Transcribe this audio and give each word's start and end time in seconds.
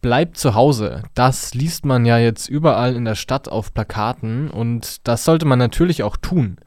Bleibt 0.00 0.36
zu 0.36 0.54
Hause. 0.54 1.02
Das 1.14 1.54
liest 1.54 1.84
man 1.84 2.06
ja 2.06 2.18
jetzt 2.18 2.48
überall 2.48 2.94
in 2.94 3.04
der 3.04 3.16
Stadt 3.16 3.48
auf 3.48 3.74
Plakaten 3.74 4.48
und 4.48 5.06
das 5.08 5.24
sollte 5.24 5.44
man 5.44 5.58
natürlich 5.58 6.04
auch 6.04 6.16
tun. 6.16 6.58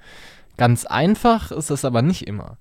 Ganz 0.57 0.85
einfach 0.85 1.49
ist 1.51 1.71
es 1.71 1.85
aber 1.85 2.01
nicht 2.01 2.27
immer. 2.27 2.57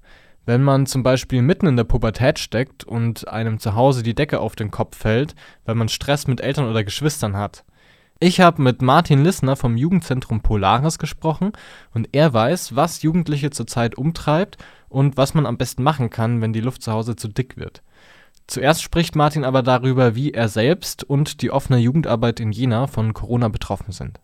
Wenn 0.47 0.63
man 0.63 0.87
zum 0.87 1.03
Beispiel 1.03 1.43
mitten 1.43 1.67
in 1.67 1.77
der 1.77 1.85
Pubertät 1.85 2.39
steckt 2.39 2.85
und 2.85 3.27
einem 3.27 3.59
zu 3.59 3.75
Hause 3.75 4.05
die 4.05 4.15
Decke 4.15 4.39
auf 4.39 4.55
den 4.55 4.71
Kopf 4.71 4.97
fällt, 4.97 5.35
weil 5.65 5.75
man 5.75 5.89
Stress 5.89 6.29
mit 6.29 6.41
Eltern 6.41 6.69
oder 6.69 6.85
Geschwistern 6.85 7.37
hat. 7.37 7.65
Ich 8.21 8.41
habe 8.41 8.63
mit 8.63 8.81
Martin 8.81 9.25
Lissner 9.25 9.57
vom 9.57 9.77
Jugendzentrum 9.77 10.41
Polaris 10.41 10.99
gesprochen 10.99 11.53
und 11.95 12.11
er 12.13 12.33
weiß, 12.33 12.77
was 12.77 13.03
Jugendliche 13.03 13.51
zurzeit 13.51 13.97
umtreibt 13.97 14.57
und 14.89 15.17
was 15.17 15.35
man 15.35 15.47
am 15.47 15.57
besten 15.57 15.83
machen 15.83 16.11
kann, 16.11 16.41
wenn 16.41 16.53
die 16.53 16.61
Luft 16.61 16.83
zu 16.83 16.93
Hause 16.93 17.17
zu 17.17 17.29
dick 17.29 17.57
wird. 17.57 17.83
Zuerst 18.51 18.83
spricht 18.83 19.15
Martin 19.15 19.45
aber 19.45 19.63
darüber, 19.63 20.17
wie 20.17 20.33
er 20.33 20.49
selbst 20.49 21.09
und 21.09 21.41
die 21.41 21.53
offene 21.53 21.79
Jugendarbeit 21.79 22.41
in 22.41 22.51
Jena 22.51 22.89
von 22.89 23.15
Corona 23.15 23.47
betroffen 23.47 23.93
sind. 23.93 24.19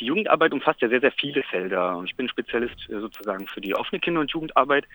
Die 0.00 0.06
Jugendarbeit 0.06 0.54
umfasst 0.54 0.80
ja 0.80 0.88
sehr, 0.88 1.02
sehr 1.02 1.12
viele 1.12 1.42
Felder. 1.42 2.02
Ich 2.06 2.16
bin 2.16 2.30
Spezialist 2.30 2.88
äh, 2.88 2.98
sozusagen 2.98 3.46
für 3.46 3.60
die 3.60 3.74
offene 3.74 4.00
Kinder- 4.00 4.20
und 4.20 4.30
Jugendarbeit, 4.30 4.86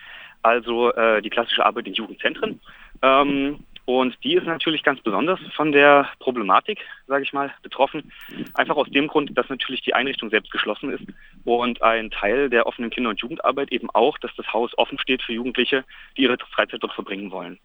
also 0.42 0.92
äh, 0.94 1.22
die 1.22 1.30
klassische 1.30 1.64
Arbeit 1.64 1.86
in 1.86 1.94
Jugendzentren. 1.94 2.60
Ähm, 3.04 3.60
und 3.86 4.18
die 4.24 4.34
ist 4.34 4.48
natürlich 4.48 4.82
ganz 4.82 5.00
besonders 5.02 5.40
von 5.56 5.72
der 5.72 6.10
Problematik, 6.18 6.80
sage 7.06 7.26
ich 7.26 7.32
mal, 7.32 7.54
betroffen. 7.62 8.12
Einfach 8.56 8.76
aus 8.76 8.90
dem 8.90 9.06
Grund, 9.06 9.38
dass 9.38 9.50
natürlich 9.50 9.82
die 9.82 9.94
Einrichtung 9.94 10.32
selbst 10.32 10.52
geschlossen 10.52 10.90
ist 10.90 11.04
und 11.46 11.80
ein 11.84 12.10
Teil 12.10 12.50
der 12.50 12.66
offenen 12.66 12.90
Kinder- 12.90 13.12
und 13.12 13.20
Jugendarbeit 13.20 13.72
eben 13.72 13.92
auch, 13.92 14.18
dass 14.18 14.32
das 14.36 14.52
Haus 14.52 14.76
offen 14.80 14.98
steht 14.98 15.22
für 15.22 15.34
Jugendliche, 15.34 15.84
die 16.18 16.24
ihre 16.24 16.38
Freizeit 16.56 16.82
dort 16.82 16.94
verbringen 16.94 17.30
wollen. 17.30 17.60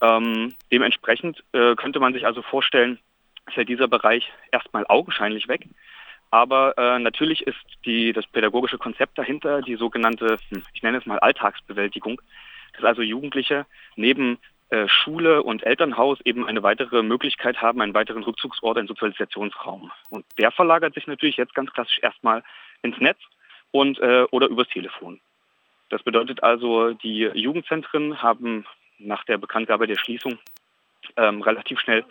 Ähm, 0.00 0.54
dementsprechend 0.72 1.42
äh, 1.52 1.74
könnte 1.76 2.00
man 2.00 2.12
sich 2.12 2.26
also 2.26 2.42
vorstellen, 2.42 2.98
fällt 3.52 3.68
dieser 3.68 3.88
Bereich 3.88 4.30
erstmal 4.52 4.86
augenscheinlich 4.88 5.48
weg. 5.48 5.66
Aber 6.30 6.78
äh, 6.78 6.98
natürlich 6.98 7.46
ist 7.46 7.58
die, 7.84 8.12
das 8.12 8.26
pädagogische 8.26 8.78
Konzept 8.78 9.18
dahinter 9.18 9.62
die 9.62 9.76
sogenannte, 9.76 10.38
hm, 10.48 10.62
ich 10.72 10.82
nenne 10.82 10.98
es 10.98 11.06
mal 11.06 11.18
Alltagsbewältigung, 11.18 12.20
dass 12.74 12.84
also 12.84 13.02
Jugendliche 13.02 13.66
neben 13.96 14.38
äh, 14.70 14.86
Schule 14.86 15.42
und 15.42 15.66
Elternhaus 15.66 16.20
eben 16.24 16.46
eine 16.46 16.62
weitere 16.62 17.02
Möglichkeit 17.02 17.60
haben, 17.60 17.80
einen 17.80 17.94
weiteren 17.94 18.22
Rückzugsort, 18.22 18.78
einen 18.78 18.86
Sozialisationsraum. 18.86 19.90
Und 20.08 20.24
der 20.38 20.52
verlagert 20.52 20.94
sich 20.94 21.08
natürlich 21.08 21.36
jetzt 21.36 21.54
ganz 21.54 21.72
klassisch 21.72 21.98
erstmal 22.00 22.44
ins 22.82 22.98
Netz 22.98 23.18
und 23.72 23.98
äh, 23.98 24.26
oder 24.30 24.46
übers 24.46 24.68
Telefon. 24.68 25.20
Das 25.88 26.04
bedeutet 26.04 26.44
also, 26.44 26.92
die 26.94 27.28
Jugendzentren 27.34 28.22
haben 28.22 28.64
nach 29.00 29.24
der 29.24 29.38
Bekanntgabe 29.38 29.86
der 29.86 29.96
Schließung 29.96 30.38
ähm, 31.16 31.42
relativ 31.42 31.80
schnell 31.80 32.04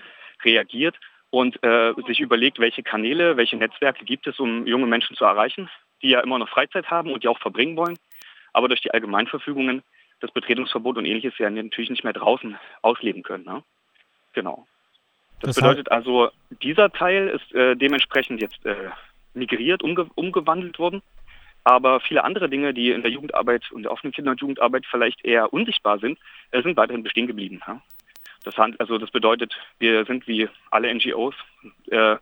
reagiert 0.44 1.00
und 1.30 1.62
äh, 1.64 1.94
sich 2.08 2.20
überlegt, 2.20 2.60
welche 2.60 2.84
Kanäle, 2.84 3.38
welche 3.38 3.58
Netzwerke 3.58 4.06
gibt 4.06 4.28
es, 4.28 4.40
um 4.40 4.66
junge 4.66 4.88
Menschen 4.88 5.16
zu 5.16 5.26
erreichen, 5.26 5.70
die 6.02 6.10
ja 6.10 6.22
immer 6.22 6.40
noch 6.40 6.50
Freizeit 6.50 6.90
haben 6.90 7.12
und 7.12 7.24
die 7.24 7.28
auch 7.28 7.40
verbringen 7.40 7.76
wollen, 7.76 7.98
aber 8.54 8.68
durch 8.68 8.82
die 8.82 8.92
Allgemeinverfügungen 8.92 9.84
das 10.22 10.32
Betretungsverbot 10.32 10.98
und 10.98 11.06
ähnliches 11.06 11.38
ja 11.38 11.50
natürlich 11.50 11.90
nicht 11.90 12.04
mehr 12.04 12.14
draußen 12.14 12.58
ausleben 12.82 13.24
können. 13.24 13.46
Ne? 13.46 13.64
Genau. 14.34 14.68
Das, 15.40 15.56
das 15.56 15.56
bedeutet 15.56 15.92
also, 15.92 16.30
dieser 16.62 16.92
Teil 16.92 17.30
ist 17.30 17.54
äh, 17.54 17.76
dementsprechend 17.76 18.42
jetzt 18.42 18.66
äh, 18.66 18.90
migriert, 19.34 19.84
umge 19.84 20.10
umgewandelt 20.16 20.80
worden. 20.80 21.02
Aber 21.70 22.00
viele 22.00 22.24
andere 22.24 22.50
Dinge, 22.50 22.74
die 22.74 22.90
in 22.90 23.04
der 23.04 23.12
Jugendarbeit 23.12 23.72
und 23.72 23.84
der 23.84 23.92
offenen 23.92 24.12
Kinder- 24.12 24.32
und 24.32 24.42
Jugendarbeit 24.42 24.88
vielleicht 24.90 25.24
eher 25.24 25.54
unsichtbar 25.54 26.00
sind, 26.00 26.18
äh, 26.50 26.64
sind 26.64 26.76
weiterhin 26.76 27.04
bestehen 27.04 27.28
geblieben. 27.28 27.62
Das, 28.44 28.58
also 28.58 28.98
das 28.98 29.12
bedeutet, 29.12 29.56
wir 29.78 30.04
sind 30.06 30.28
wie 30.28 30.50
alle 30.72 30.92
NGOs 30.92 31.36
äh, 31.92 32.16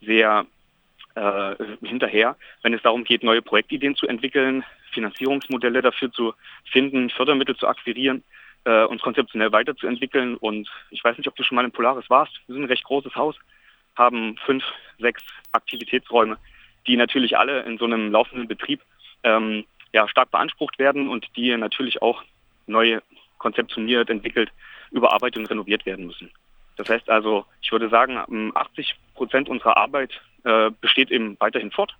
sehr 0.00 0.46
äh, 1.16 1.56
hinterher, 1.82 2.36
wenn 2.62 2.72
es 2.72 2.82
darum 2.82 3.02
geht, 3.02 3.24
neue 3.24 3.42
Projektideen 3.42 3.96
zu 3.96 4.06
entwickeln, 4.06 4.62
Finanzierungsmodelle 4.92 5.82
dafür 5.82 6.12
zu 6.12 6.32
finden, 6.70 7.10
Fördermittel 7.10 7.56
zu 7.56 7.66
akquirieren, 7.66 8.22
äh, 8.62 8.84
uns 8.84 9.02
konzeptionell 9.02 9.50
weiterzuentwickeln. 9.50 10.36
Und 10.36 10.70
ich 10.90 11.02
weiß 11.02 11.18
nicht, 11.18 11.26
ob 11.26 11.34
du 11.34 11.42
schon 11.42 11.56
mal 11.56 11.64
in 11.64 11.72
Polaris 11.72 12.08
warst. 12.10 12.40
Wir 12.46 12.54
sind 12.54 12.62
ein 12.62 12.70
recht 12.70 12.84
großes 12.84 13.16
Haus, 13.16 13.34
haben 13.96 14.36
fünf, 14.46 14.62
sechs 15.00 15.24
Aktivitätsräume, 15.50 16.38
die 16.86 16.96
natürlich 16.96 17.36
alle 17.38 17.62
in 17.62 17.78
so 17.78 17.84
einem 17.84 18.10
laufenden 18.10 18.48
Betrieb 18.48 18.80
ähm, 19.22 19.64
ja, 19.92 20.08
stark 20.08 20.30
beansprucht 20.30 20.78
werden 20.78 21.08
und 21.08 21.26
die 21.36 21.56
natürlich 21.56 22.02
auch 22.02 22.22
neu 22.66 23.00
konzeptioniert, 23.38 24.10
entwickelt, 24.10 24.50
überarbeitet 24.90 25.38
und 25.38 25.50
renoviert 25.50 25.86
werden 25.86 26.06
müssen. 26.06 26.30
Das 26.76 26.88
heißt 26.88 27.08
also, 27.08 27.44
ich 27.62 27.70
würde 27.70 27.88
sagen, 27.88 28.52
80 28.54 28.96
Prozent 29.14 29.48
unserer 29.48 29.76
Arbeit 29.76 30.20
äh, 30.44 30.70
besteht 30.80 31.10
eben 31.10 31.36
weiterhin 31.38 31.70
fort. 31.70 31.94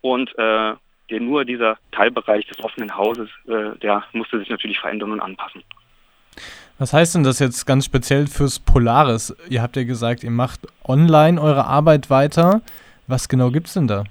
Und 0.00 0.30
äh, 0.38 0.74
der, 1.10 1.20
nur 1.20 1.44
dieser 1.44 1.78
Teilbereich 1.92 2.46
des 2.46 2.62
offenen 2.62 2.94
Hauses, 2.96 3.30
äh, 3.46 3.78
der 3.78 4.04
musste 4.12 4.38
sich 4.38 4.50
natürlich 4.50 4.78
verändern 4.78 5.12
und 5.12 5.20
anpassen. 5.20 5.62
Was 6.78 6.92
heißt 6.92 7.14
denn 7.14 7.22
das 7.22 7.38
jetzt 7.38 7.66
ganz 7.66 7.84
speziell 7.84 8.26
fürs 8.26 8.58
Polaris? 8.58 9.34
Ihr 9.48 9.62
habt 9.62 9.76
ja 9.76 9.84
gesagt, 9.84 10.24
ihr 10.24 10.30
macht 10.30 10.60
online 10.84 11.40
eure 11.40 11.66
Arbeit 11.66 12.10
weiter. 12.10 12.62
Was 13.06 13.28
genau 13.28 13.50
gibt 13.50 13.66
es 13.66 13.74
denn 13.74 13.86
da? 13.86 14.04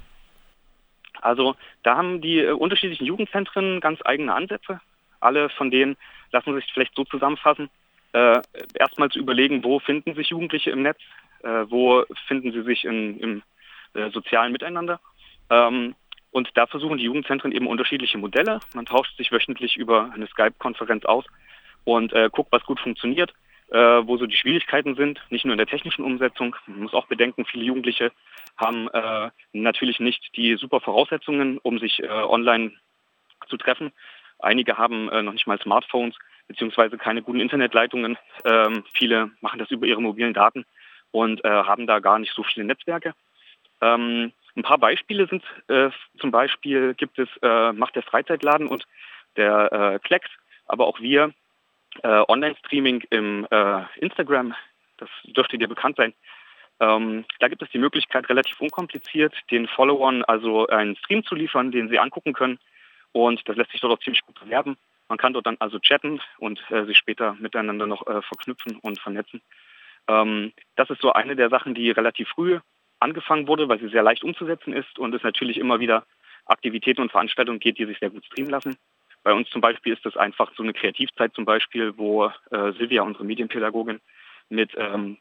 Also 1.22 1.56
da 1.84 1.96
haben 1.96 2.22
die 2.22 2.40
äh, 2.40 2.52
unterschiedlichen 2.52 3.06
Jugendzentren 3.06 3.80
ganz 3.80 4.00
eigene 4.04 4.34
Ansätze. 4.34 4.82
Alle 5.20 5.50
von 5.50 5.72
denen 5.72 5.96
lassen 6.32 6.54
sich 6.56 6.66
vielleicht 6.74 6.96
so 6.96 7.06
zusammenfassen. 7.06 7.70
Äh, 8.12 8.42
erstmal 8.76 9.10
zu 9.10 9.20
überlegen, 9.20 9.64
wo 9.64 9.80
finden 9.80 10.14
sich 10.16 10.30
Jugendliche 10.30 10.72
im 10.72 10.84
Netz, 10.84 11.00
äh, 11.44 11.66
wo 11.70 12.04
finden 12.28 12.52
sie 12.52 12.62
sich 12.64 12.84
in, 12.84 13.20
im 13.20 13.44
äh, 13.94 14.10
sozialen 14.12 14.52
Miteinander. 14.52 15.00
Ähm, 15.50 15.96
und 16.32 16.50
da 16.56 16.68
versuchen 16.68 16.98
die 16.98 17.06
Jugendzentren 17.06 17.52
eben 17.52 17.68
unterschiedliche 17.68 18.18
Modelle. 18.18 18.60
Man 18.74 18.86
tauscht 18.86 19.16
sich 19.18 19.32
wöchentlich 19.32 19.78
über 19.78 20.12
eine 20.14 20.28
Skype-Konferenz 20.28 21.06
aus 21.06 21.26
und 21.86 22.12
äh, 22.14 22.30
guckt, 22.32 22.52
was 22.52 22.64
gut 22.64 22.80
funktioniert, 22.80 23.34
wo 23.78 24.18
so 24.18 24.26
die 24.26 24.36
Schwierigkeiten 24.36 24.96
sind, 24.96 25.20
nicht 25.30 25.46
nur 25.46 25.54
in 25.54 25.58
der 25.58 25.68
technischen 25.68 26.06
Umsetzung. 26.06 26.56
Man 26.68 26.84
muss 26.84 26.94
auch 26.94 27.08
bedenken, 27.08 27.46
viele 27.46 27.64
Jugendliche 27.64 28.12
haben 28.58 28.88
äh, 28.90 29.32
natürlich 29.52 30.00
nicht 30.00 30.36
die 30.36 30.56
super 30.56 30.80
Voraussetzungen, 30.80 31.58
um 31.58 31.80
sich 31.80 32.02
äh, 32.04 32.08
online 32.08 32.74
zu 33.48 33.58
treffen. 33.58 33.92
Einige 34.40 34.78
haben 34.78 35.10
äh, 35.10 35.24
noch 35.24 35.34
nicht 35.34 35.48
mal 35.48 35.60
Smartphones 35.60 36.16
beziehungsweise 36.48 36.98
keine 36.98 37.22
guten 37.22 37.40
Internetleitungen. 37.40 38.18
Ähm, 38.46 38.84
viele 38.94 39.32
machen 39.42 39.60
das 39.60 39.72
über 39.72 39.88
ihre 39.88 40.02
mobilen 40.02 40.34
Daten 40.34 40.66
und 41.12 41.44
äh, 41.46 41.50
haben 41.50 41.88
da 41.88 42.00
gar 42.00 42.20
nicht 42.20 42.34
so 42.34 42.44
viele 42.44 42.66
Netzwerke. 42.66 43.14
Ähm, 43.82 44.34
ein 44.56 44.64
paar 44.64 44.78
Beispiele 44.78 45.28
sind 45.28 45.44
äh, 45.68 45.90
zum 46.20 46.32
Beispiel 46.32 46.94
gibt 46.94 47.18
es 47.18 47.30
äh, 47.42 47.72
Macht 47.72 47.96
der 47.96 48.04
Freizeitladen 48.04 48.68
und 48.68 48.86
der 49.36 49.72
äh, 49.72 50.00
Klecks, 50.00 50.30
aber 50.68 50.86
auch 50.86 51.00
wir 51.00 51.34
äh, 52.02 52.24
Online-Streaming 52.28 53.04
im 53.10 53.48
äh, 53.50 53.84
Instagram, 53.98 54.56
das 54.98 55.10
dürfte 55.26 55.58
dir 55.58 55.68
bekannt 55.68 55.98
sein. 55.98 56.14
Ähm, 56.80 57.26
da 57.40 57.48
gibt 57.48 57.62
es 57.62 57.70
die 57.70 57.78
Möglichkeit, 57.78 58.30
relativ 58.30 58.60
unkompliziert 58.60 59.34
den 59.52 59.68
Followern 59.68 60.24
also 60.24 60.68
einen 60.68 60.96
Stream 60.98 61.24
zu 61.24 61.36
liefern, 61.36 61.72
den 61.72 61.90
sie 61.90 62.00
angucken 62.00 62.34
können. 62.34 62.60
Und 63.12 63.48
das 63.48 63.56
lässt 63.56 63.72
sich 63.72 63.82
dort 63.82 63.94
auch 63.94 64.04
ziemlich 64.04 64.24
gut 64.24 64.40
bewerben. 64.40 64.76
Man 65.08 65.18
kann 65.18 65.34
dort 65.34 65.46
dann 65.46 65.58
also 65.60 65.80
chatten 65.80 66.20
und 66.40 66.60
äh, 66.72 66.86
sich 66.86 66.98
später 66.98 67.36
miteinander 67.40 67.86
noch 67.86 68.08
äh, 68.08 68.22
verknüpfen 68.24 68.78
und 68.78 69.00
vernetzen. 69.00 69.42
Ähm, 70.08 70.54
das 70.76 70.90
ist 70.90 71.02
so 71.02 71.14
eine 71.14 71.36
der 71.36 71.50
Sachen, 71.50 71.76
die 71.76 71.92
relativ 71.92 72.30
früh 72.30 72.60
angefangen 73.00 73.48
wurde, 73.48 73.68
weil 73.70 73.80
sie 73.80 73.90
sehr 73.90 74.04
leicht 74.04 74.24
umzusetzen 74.24 74.74
ist 74.74 74.98
und 74.98 75.14
es 75.14 75.24
natürlich 75.24 75.58
immer 75.58 75.80
wieder 75.80 76.06
Aktivitäten 76.46 77.02
und 77.02 77.12
Veranstaltungen 77.12 77.60
geht, 77.60 77.78
die 77.78 77.86
sich 77.86 78.00
sehr 78.00 78.10
gut 78.10 78.26
streamen 78.26 78.52
lassen. 78.52 78.78
Bei 79.24 79.34
uns 79.34 79.50
zum 79.50 79.62
Beispiel 79.62 79.94
ist 79.94 80.06
das 80.06 80.18
einfach 80.18 80.52
so 80.56 80.64
eine 80.64 80.74
Kreativzeit 80.74 81.34
zum 81.34 81.46
Beispiel, 81.46 81.98
wo 81.98 82.26
äh, 82.26 82.74
Silvia, 82.78 83.04
unsere 83.04 83.24
Medienpädagogin, 83.24 84.02
mit 84.50 84.72
ähm, 84.78 85.18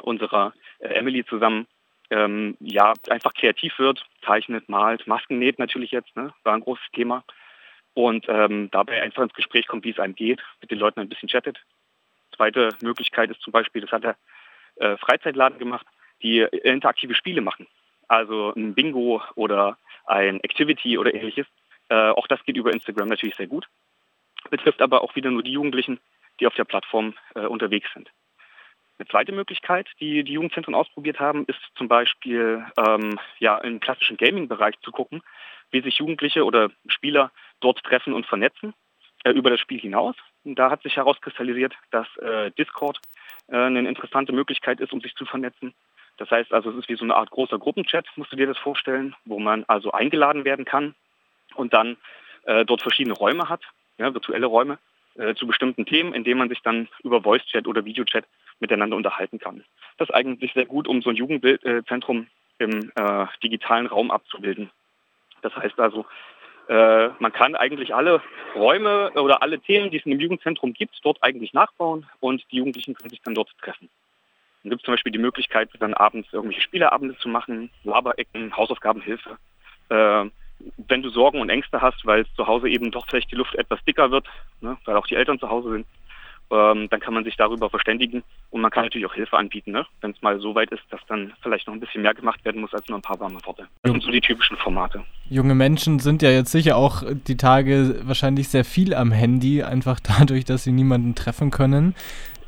unserer 0.00 0.52
äh, 0.80 0.88
Emily 0.88 1.24
zusammen 1.24 1.66
ähm, 2.10 2.56
ja 2.60 2.92
einfach 3.08 3.32
kreativ 3.32 3.78
wird, 3.78 4.04
zeichnet, 4.24 4.68
malt, 4.68 5.06
Masken 5.06 5.38
näht 5.38 5.58
natürlich 5.58 5.92
jetzt, 5.92 6.14
ne, 6.16 6.32
war 6.42 6.54
ein 6.54 6.60
großes 6.60 6.86
Thema. 6.92 7.24
Und 7.94 8.26
ähm, 8.28 8.70
dabei 8.72 9.02
einfach 9.02 9.22
ins 9.22 9.34
Gespräch 9.34 9.68
kommt, 9.68 9.84
wie 9.84 9.90
es 9.90 10.00
einem 10.00 10.16
geht, 10.16 10.42
mit 10.60 10.70
den 10.70 10.80
Leuten 10.80 10.98
ein 11.00 11.08
bisschen 11.08 11.28
chattet. 11.28 11.60
Zweite 12.34 12.70
Möglichkeit 12.82 13.30
ist 13.30 13.40
zum 13.40 13.52
Beispiel, 13.52 13.82
das 13.82 13.92
hat 13.92 14.02
der 14.02 14.16
äh, 14.76 14.96
Freizeitladen 14.96 15.60
gemacht, 15.60 15.86
die 16.20 16.40
interaktive 16.40 17.14
Spiele 17.14 17.40
machen. 17.40 17.68
Also 18.08 18.52
ein 18.56 18.74
Bingo 18.74 19.22
oder 19.36 19.78
ein 20.06 20.40
Activity 20.40 20.98
oder 20.98 21.14
ähnliches. 21.14 21.46
Äh, 21.88 22.10
auch 22.10 22.26
das 22.26 22.42
geht 22.44 22.56
über 22.56 22.72
Instagram 22.72 23.08
natürlich 23.08 23.36
sehr 23.36 23.46
gut. 23.46 23.68
Betrifft 24.50 24.82
aber 24.82 25.02
auch 25.02 25.16
wieder 25.16 25.30
nur 25.30 25.42
die 25.42 25.52
Jugendlichen, 25.52 26.00
die 26.40 26.46
auf 26.46 26.54
der 26.54 26.64
Plattform 26.64 27.14
äh, 27.34 27.46
unterwegs 27.46 27.88
sind. 27.94 28.10
Eine 28.98 29.08
zweite 29.08 29.32
Möglichkeit, 29.32 29.88
die 29.98 30.22
die 30.22 30.34
Jugendzentren 30.34 30.74
ausprobiert 30.74 31.18
haben, 31.18 31.44
ist 31.46 31.58
zum 31.74 31.88
Beispiel 31.88 32.64
ähm, 32.78 33.18
ja, 33.38 33.58
im 33.58 33.80
klassischen 33.80 34.16
Gaming-Bereich 34.16 34.78
zu 34.82 34.92
gucken, 34.92 35.22
wie 35.70 35.80
sich 35.80 35.98
Jugendliche 35.98 36.44
oder 36.44 36.70
Spieler 36.86 37.32
dort 37.60 37.82
treffen 37.82 38.12
und 38.12 38.26
vernetzen 38.26 38.72
äh, 39.24 39.30
über 39.30 39.50
das 39.50 39.58
Spiel 39.58 39.80
hinaus. 39.80 40.14
Da 40.44 40.70
hat 40.70 40.82
sich 40.82 40.96
herauskristallisiert, 40.96 41.74
dass 41.90 42.06
äh, 42.18 42.52
Discord 42.52 43.00
äh, 43.48 43.56
eine 43.56 43.88
interessante 43.88 44.32
Möglichkeit 44.32 44.80
ist, 44.80 44.92
um 44.92 45.00
sich 45.00 45.14
zu 45.16 45.24
vernetzen. 45.24 45.74
Das 46.16 46.30
heißt 46.30 46.52
also, 46.52 46.70
es 46.70 46.76
ist 46.76 46.88
wie 46.88 46.96
so 46.96 47.04
eine 47.04 47.16
Art 47.16 47.30
großer 47.30 47.58
Gruppenchat, 47.58 48.06
musst 48.14 48.30
du 48.30 48.36
dir 48.36 48.46
das 48.46 48.58
vorstellen, 48.58 49.16
wo 49.24 49.40
man 49.40 49.64
also 49.66 49.90
eingeladen 49.90 50.44
werden 50.44 50.64
kann 50.64 50.94
und 51.54 51.72
dann 51.72 51.96
äh, 52.44 52.64
dort 52.64 52.82
verschiedene 52.82 53.14
Räume 53.14 53.48
hat, 53.48 53.62
ja, 53.98 54.12
virtuelle 54.12 54.46
Räume 54.46 54.78
äh, 55.16 55.34
zu 55.34 55.46
bestimmten 55.46 55.86
Themen, 55.86 56.14
in 56.14 56.24
denen 56.24 56.38
man 56.38 56.48
sich 56.48 56.60
dann 56.62 56.88
über 57.02 57.22
Voice-Chat 57.22 57.66
oder 57.66 57.84
Videochat 57.84 58.24
miteinander 58.60 58.96
unterhalten 58.96 59.38
kann. 59.38 59.64
Das 59.98 60.08
ist 60.08 60.14
eigentlich 60.14 60.52
sehr 60.54 60.66
gut, 60.66 60.88
um 60.88 61.02
so 61.02 61.10
ein 61.10 61.16
Jugendzentrum 61.16 62.26
im 62.58 62.92
äh, 62.94 63.26
digitalen 63.42 63.86
Raum 63.86 64.10
abzubilden. 64.10 64.70
Das 65.42 65.54
heißt 65.54 65.78
also, 65.78 66.06
äh, 66.68 67.08
man 67.18 67.32
kann 67.32 67.54
eigentlich 67.54 67.94
alle 67.94 68.22
Räume 68.54 69.10
oder 69.12 69.42
alle 69.42 69.60
Themen, 69.60 69.90
die 69.90 69.98
es 69.98 70.06
in 70.06 70.18
Jugendzentrum 70.18 70.72
gibt, 70.72 70.98
dort 71.02 71.22
eigentlich 71.22 71.52
nachbauen 71.52 72.06
und 72.20 72.42
die 72.50 72.56
Jugendlichen 72.56 72.94
können 72.94 73.10
sich 73.10 73.20
dann 73.22 73.34
dort 73.34 73.50
treffen. 73.58 73.90
Dann 74.62 74.70
gibt 74.70 74.82
es 74.82 74.86
zum 74.86 74.94
Beispiel 74.94 75.12
die 75.12 75.18
Möglichkeit, 75.18 75.68
dann 75.78 75.92
abends 75.92 76.32
irgendwelche 76.32 76.62
Spieleabende 76.62 77.18
zu 77.18 77.28
machen, 77.28 77.70
Laberecken, 77.82 78.56
Hausaufgabenhilfe. 78.56 79.36
Äh, 79.90 80.24
wenn 80.88 81.02
du 81.02 81.10
Sorgen 81.10 81.40
und 81.40 81.50
Ängste 81.50 81.80
hast, 81.80 82.04
weil 82.06 82.26
zu 82.36 82.46
Hause 82.46 82.68
eben 82.68 82.90
doch 82.90 83.06
vielleicht 83.06 83.30
die 83.30 83.36
Luft 83.36 83.54
etwas 83.54 83.82
dicker 83.84 84.10
wird, 84.10 84.26
ne, 84.60 84.76
weil 84.84 84.96
auch 84.96 85.06
die 85.06 85.16
Eltern 85.16 85.38
zu 85.38 85.48
Hause 85.48 85.70
sind, 85.72 85.86
ähm, 86.50 86.88
dann 86.90 87.00
kann 87.00 87.14
man 87.14 87.24
sich 87.24 87.36
darüber 87.36 87.70
verständigen 87.70 88.22
und 88.50 88.60
man 88.60 88.70
kann 88.70 88.84
natürlich 88.84 89.06
auch 89.06 89.14
Hilfe 89.14 89.36
anbieten, 89.36 89.72
ne? 89.72 89.86
wenn 90.00 90.10
es 90.10 90.22
mal 90.22 90.38
so 90.40 90.54
weit 90.54 90.70
ist, 90.70 90.82
dass 90.90 91.00
dann 91.08 91.32
vielleicht 91.42 91.66
noch 91.66 91.74
ein 91.74 91.80
bisschen 91.80 92.02
mehr 92.02 92.14
gemacht 92.14 92.44
werden 92.44 92.60
muss 92.60 92.72
als 92.74 92.86
nur 92.88 92.98
ein 92.98 93.02
paar 93.02 93.18
warme 93.18 93.38
Worte. 93.44 93.66
Das 93.82 93.92
sind 93.92 94.02
so 94.02 94.10
die 94.10 94.20
typischen 94.20 94.56
Formate. 94.58 95.02
Junge 95.30 95.54
Menschen 95.54 95.98
sind 95.98 96.22
ja 96.22 96.30
jetzt 96.30 96.52
sicher 96.52 96.76
auch 96.76 97.02
die 97.26 97.36
Tage 97.36 98.00
wahrscheinlich 98.04 98.48
sehr 98.48 98.64
viel 98.64 98.94
am 98.94 99.10
Handy, 99.10 99.62
einfach 99.62 100.00
dadurch, 100.18 100.44
dass 100.44 100.64
sie 100.64 100.72
niemanden 100.72 101.14
treffen 101.14 101.50
können. 101.50 101.94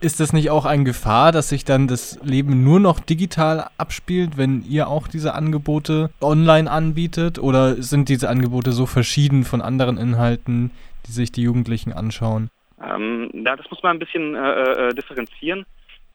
Ist 0.01 0.21
das 0.21 0.33
nicht 0.33 0.51
auch 0.51 0.67
eine 0.67 0.85
Gefahr, 0.85 1.33
dass 1.33 1.49
sich 1.49 1.65
dann 1.65 1.89
das 1.89 2.21
Leben 2.23 2.63
nur 2.63 2.81
noch 2.81 3.01
digital 3.01 3.69
abspielt, 3.79 4.37
wenn 4.37 4.63
ihr 4.69 4.89
auch 4.89 5.09
diese 5.09 5.35
Angebote 5.35 6.11
online 6.21 6.71
anbietet? 6.71 7.39
Oder 7.39 7.83
sind 7.83 8.11
diese 8.11 8.29
Angebote 8.29 8.73
so 8.73 8.85
verschieden 8.85 9.45
von 9.45 9.63
anderen 9.63 9.97
Inhalten, 9.97 10.71
die 11.07 11.13
sich 11.13 11.33
die 11.33 11.43
Jugendlichen 11.43 11.93
anschauen? 11.93 12.51
Ähm, 12.83 13.31
ja, 13.33 13.57
das 13.57 13.71
muss 13.71 13.83
man 13.83 13.97
ein 13.97 13.99
bisschen 13.99 14.35
äh, 14.35 14.89
äh, 14.89 14.95
differenzieren. 14.95 15.65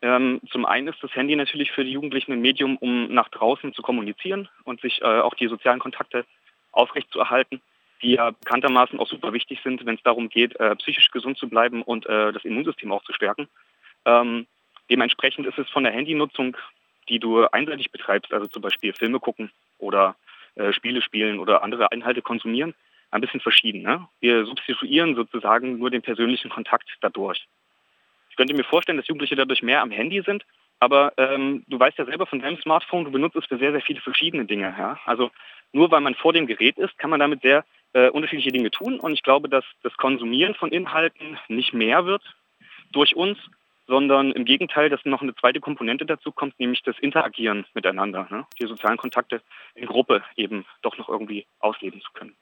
Ähm, 0.04 0.42
zum 0.52 0.66
einen 0.66 0.88
ist 0.88 1.02
das 1.02 1.16
Handy 1.16 1.36
natürlich 1.36 1.72
für 1.72 1.84
die 1.84 1.92
Jugendlichen 1.92 2.34
ein 2.34 2.42
Medium, 2.42 2.78
um 2.78 3.14
nach 3.14 3.30
draußen 3.30 3.74
zu 3.74 3.82
kommunizieren 3.82 4.48
und 4.64 4.82
sich 4.82 5.02
äh, 5.02 5.06
auch 5.06 5.34
die 5.36 5.48
sozialen 5.48 5.80
Kontakte 5.80 6.26
aufrechtzuerhalten, 6.72 7.62
die 8.02 8.12
ja 8.12 8.32
bekanntermaßen 8.32 9.00
auch 9.00 9.08
super 9.08 9.34
wichtig 9.34 9.60
sind, 9.64 9.86
wenn 9.86 9.96
es 9.96 10.04
darum 10.04 10.30
geht, 10.30 10.60
äh, 10.60 10.76
psychisch 10.78 11.12
gesund 11.12 11.38
zu 11.38 11.50
bleiben 11.50 11.84
und 11.84 12.06
äh, 12.06 12.32
das 12.32 12.46
Immunsystem 12.46 12.92
auch 12.92 13.04
zu 13.04 13.14
stärken. 13.14 13.48
Ähm, 14.06 14.48
dementsprechend 14.90 15.48
ist 15.48 15.58
es 15.58 15.70
von 15.70 15.84
der 15.84 15.94
Handynutzung, 15.94 16.58
die 17.10 17.20
du 17.20 17.46
einseitig 17.46 17.92
betreibst, 17.92 18.34
also 18.34 18.48
zum 18.48 18.62
Beispiel 18.62 18.94
Filme 18.94 19.20
gucken 19.20 19.52
oder 19.78 20.16
äh, 20.56 20.74
Spiele 20.74 21.02
spielen 21.02 21.40
oder 21.40 21.64
andere 21.64 21.88
Inhalte 21.92 22.22
konsumieren, 22.22 22.74
ein 23.12 23.22
bisschen 23.22 23.42
verschieden. 23.42 23.82
Ne? 23.82 24.08
Wir 24.20 24.46
substituieren 24.46 25.16
sozusagen 25.16 25.78
nur 25.78 25.90
den 25.90 26.02
persönlichen 26.02 26.50
Kontakt 26.50 26.90
dadurch. 27.02 27.48
Ich 28.30 28.36
könnte 28.38 28.54
mir 28.54 28.64
vorstellen, 28.64 28.98
dass 28.98 29.08
Jugendliche 29.08 29.36
dadurch 29.36 29.62
mehr 29.62 29.82
am 29.82 29.92
Handy 29.92 30.22
sind, 30.22 30.46
aber 30.80 31.14
ähm, 31.18 31.64
du 31.68 31.80
weißt 31.80 31.98
ja 31.98 32.06
selber 32.06 32.26
von 32.26 32.40
deinem 32.40 32.60
Smartphone, 32.62 33.06
du 33.06 33.12
benutzt 33.12 33.36
es 33.36 33.46
für 33.46 33.58
sehr, 33.58 33.72
sehr 33.72 33.82
viele 33.82 34.02
verschiedene 34.02 34.46
Dinge. 34.46 34.74
Ja? 34.78 35.00
Also 35.06 35.32
nur 35.74 35.92
weil 35.92 36.02
man 36.02 36.16
vor 36.16 36.34
dem 36.34 36.48
Gerät 36.48 36.78
ist, 36.78 36.98
kann 36.98 37.10
man 37.10 37.20
damit 37.20 37.42
sehr 37.42 37.66
äh, 37.94 38.10
unterschiedliche 38.10 38.52
Dinge 38.52 38.72
tun. 38.72 39.00
Und 39.00 39.14
ich 39.14 39.24
glaube, 39.24 39.50
dass 39.50 39.66
das 39.84 39.96
Konsumieren 39.98 40.56
von 40.56 40.72
Inhalten 40.72 41.38
nicht 41.50 41.74
mehr 41.74 42.06
wird 42.06 42.24
durch 42.92 43.16
uns, 43.16 43.38
sondern 43.92 44.32
im 44.32 44.46
Gegenteil, 44.46 44.90
dass 44.90 45.04
noch 45.04 45.22
eine 45.22 45.36
zweite 45.36 45.60
Komponente 45.60 46.06
dazu 46.06 46.32
kommt, 46.32 46.58
nämlich 46.62 46.82
das 46.82 46.98
Interagieren 47.00 47.66
miteinander, 47.74 48.26
ne? 48.32 48.46
die 48.60 48.66
sozialen 48.66 48.98
Kontakte 48.98 49.42
in 49.76 49.86
Gruppe 49.86 50.24
eben 50.38 50.66
doch 50.82 50.98
noch 50.98 51.10
irgendwie 51.10 51.46
ausleben 51.60 52.00
zu 52.00 52.10
können. 52.14 52.34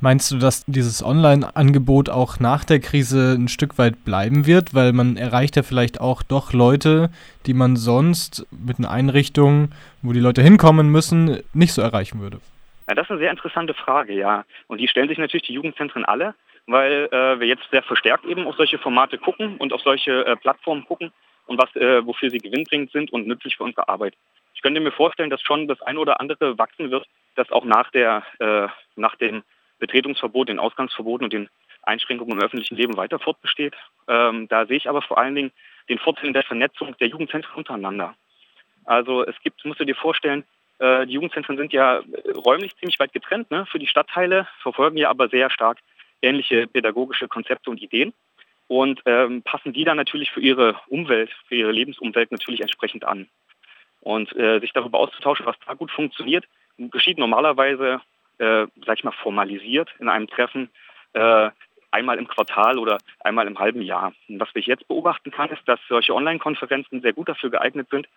Meinst 0.00 0.32
du, 0.32 0.38
dass 0.38 0.64
dieses 0.66 1.04
Online-Angebot 1.04 2.10
auch 2.10 2.40
nach 2.40 2.64
der 2.64 2.80
Krise 2.80 3.36
ein 3.38 3.46
Stück 3.46 3.78
weit 3.78 4.04
bleiben 4.04 4.44
wird? 4.44 4.74
Weil 4.74 4.92
man 4.92 5.16
erreicht 5.16 5.54
ja 5.54 5.62
vielleicht 5.62 6.00
auch 6.00 6.24
doch 6.24 6.52
Leute, 6.52 7.10
die 7.46 7.54
man 7.54 7.76
sonst 7.76 8.44
mit 8.50 8.78
einer 8.78 8.90
Einrichtung, 8.90 9.70
wo 10.02 10.12
die 10.12 10.20
Leute 10.20 10.42
hinkommen 10.42 10.90
müssen, 10.90 11.38
nicht 11.54 11.72
so 11.72 11.80
erreichen 11.80 12.20
würde. 12.20 12.40
Ja, 12.88 12.94
das 12.96 13.06
ist 13.06 13.12
eine 13.12 13.20
sehr 13.20 13.30
interessante 13.30 13.72
Frage, 13.72 14.14
ja. 14.14 14.44
Und 14.66 14.78
die 14.78 14.88
stellen 14.88 15.08
sich 15.08 15.16
natürlich 15.16 15.46
die 15.46 15.54
Jugendzentren 15.54 16.04
alle, 16.04 16.34
weil 16.66 17.08
äh, 17.12 17.40
wir 17.40 17.46
jetzt 17.46 17.68
sehr 17.70 17.82
verstärkt 17.82 18.24
eben 18.24 18.46
auf 18.46 18.56
solche 18.56 18.78
Formate 18.78 19.18
gucken 19.18 19.56
und 19.58 19.72
auf 19.72 19.82
solche 19.82 20.24
äh, 20.24 20.36
Plattformen 20.36 20.84
gucken 20.86 21.12
und 21.46 21.60
was, 21.60 21.74
äh, 21.76 22.04
wofür 22.06 22.30
sie 22.30 22.38
gewinnbringend 22.38 22.92
sind 22.92 23.12
und 23.12 23.26
nützlich 23.26 23.56
für 23.56 23.64
unsere 23.64 23.88
Arbeit. 23.88 24.14
Ich 24.54 24.62
könnte 24.62 24.80
mir 24.80 24.92
vorstellen, 24.92 25.30
dass 25.30 25.42
schon 25.42 25.68
das 25.68 25.82
ein 25.82 25.98
oder 25.98 26.20
andere 26.20 26.56
wachsen 26.58 26.90
wird, 26.90 27.06
das 27.34 27.50
auch 27.50 27.64
nach 27.64 27.90
der, 27.90 28.22
äh, 28.38 28.68
nach 28.96 29.16
dem 29.16 29.42
Betretungsverbot, 29.78 30.48
den 30.48 30.58
Ausgangsverboten 30.58 31.24
und 31.24 31.32
den 31.32 31.48
Einschränkungen 31.82 32.38
im 32.38 32.42
öffentlichen 32.42 32.76
Leben 32.76 32.96
weiter 32.96 33.18
fortbesteht. 33.18 33.74
Ähm, 34.08 34.48
da 34.48 34.64
sehe 34.66 34.78
ich 34.78 34.88
aber 34.88 35.02
vor 35.02 35.18
allen 35.18 35.34
Dingen 35.34 35.52
den 35.88 35.98
Vorteil 35.98 36.32
der 36.32 36.44
Vernetzung 36.44 36.96
der 36.98 37.08
Jugendzentren 37.08 37.56
untereinander. 37.56 38.14
Also 38.86 39.24
es 39.24 39.34
gibt, 39.42 39.64
musst 39.64 39.80
du 39.80 39.84
dir 39.84 39.94
vorstellen, 39.96 40.44
äh, 40.78 41.06
die 41.06 41.12
Jugendzentren 41.12 41.56
sind 41.58 41.72
ja 41.72 42.00
räumlich 42.46 42.74
ziemlich 42.76 42.98
weit 42.98 43.12
getrennt 43.12 43.50
ne, 43.50 43.66
für 43.66 43.78
die 43.78 43.86
Stadtteile, 43.86 44.46
verfolgen 44.62 44.96
ja 44.96 45.10
aber 45.10 45.28
sehr 45.28 45.50
stark 45.50 45.78
ähnliche 46.22 46.66
pädagogische 46.66 47.28
Konzepte 47.28 47.70
und 47.70 47.82
Ideen 47.82 48.12
und 48.66 49.02
ähm, 49.06 49.42
passen 49.42 49.72
die 49.72 49.84
dann 49.84 49.96
natürlich 49.96 50.30
für 50.30 50.40
ihre 50.40 50.76
Umwelt, 50.88 51.30
für 51.48 51.54
ihre 51.54 51.72
Lebensumwelt 51.72 52.32
natürlich 52.32 52.60
entsprechend 52.60 53.04
an. 53.04 53.28
Und 54.00 54.34
äh, 54.36 54.60
sich 54.60 54.72
darüber 54.72 54.98
auszutauschen, 54.98 55.46
was 55.46 55.56
da 55.66 55.74
gut 55.74 55.90
funktioniert, 55.90 56.44
geschieht 56.76 57.18
normalerweise 57.18 58.00
äh, 58.38 58.66
sag 58.84 58.98
ich 58.98 59.04
mal, 59.04 59.12
formalisiert 59.12 59.90
in 59.98 60.08
einem 60.08 60.28
Treffen 60.28 60.70
äh, 61.12 61.50
einmal 61.90 62.18
im 62.18 62.26
Quartal 62.26 62.78
oder 62.78 62.98
einmal 63.20 63.46
im 63.46 63.58
halben 63.58 63.82
Jahr. 63.82 64.12
Und 64.28 64.40
was 64.40 64.48
ich 64.54 64.66
jetzt 64.66 64.88
beobachten 64.88 65.30
kann, 65.30 65.50
ist, 65.50 65.62
dass 65.66 65.78
solche 65.88 66.14
Online-Konferenzen 66.14 67.02
sehr 67.02 67.12
gut 67.12 67.28
dafür 67.28 67.50
geeignet 67.50 67.88
sind, 67.90 68.08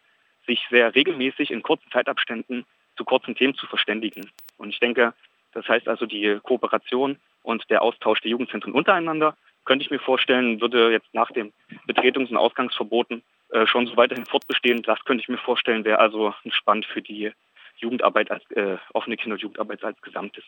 sich 0.47 0.65
sehr 0.69 0.95
regelmäßig 0.95 1.51
in 1.51 1.61
kurzen 1.61 1.91
Zeitabständen 1.91 2.65
zu 2.95 3.05
kurzen 3.05 3.35
Themen 3.35 3.53
zu 3.53 3.67
verständigen. 3.67 4.31
Und 4.57 4.69
ich 4.69 4.79
denke, 4.79 5.13
das 5.57 5.67
heißt 5.67 5.87
also 5.87 6.05
die 6.05 6.39
Kooperation 6.43 7.17
und 7.41 7.67
der 7.71 7.81
Austausch 7.81 8.21
der 8.21 8.29
Jugendzentren 8.29 8.73
untereinander, 8.73 9.35
könnte 9.65 9.83
ich 9.83 9.89
mir 9.89 9.99
vorstellen, 9.99 10.61
würde 10.61 10.91
jetzt 10.91 11.11
nach 11.13 11.31
den 11.31 11.51
Betretungs- 11.87 12.29
und 12.29 12.37
Ausgangsverboten 12.37 13.23
äh, 13.49 13.65
schon 13.65 13.87
so 13.87 13.97
weiterhin 13.97 14.27
fortbestehen. 14.27 14.83
Das 14.83 15.03
könnte 15.03 15.23
ich 15.23 15.29
mir 15.29 15.39
vorstellen, 15.39 15.83
wäre 15.83 15.97
also 15.97 16.33
spannend 16.51 16.85
für 16.85 17.01
die 17.01 17.31
Jugendarbeit 17.77 18.29
als 18.29 18.49
äh, 18.51 18.77
offene 18.93 19.17
Kinder- 19.17 19.33
und 19.33 19.41
Jugendarbeit 19.41 19.83
als 19.83 19.99
Gesamtes. 20.01 20.43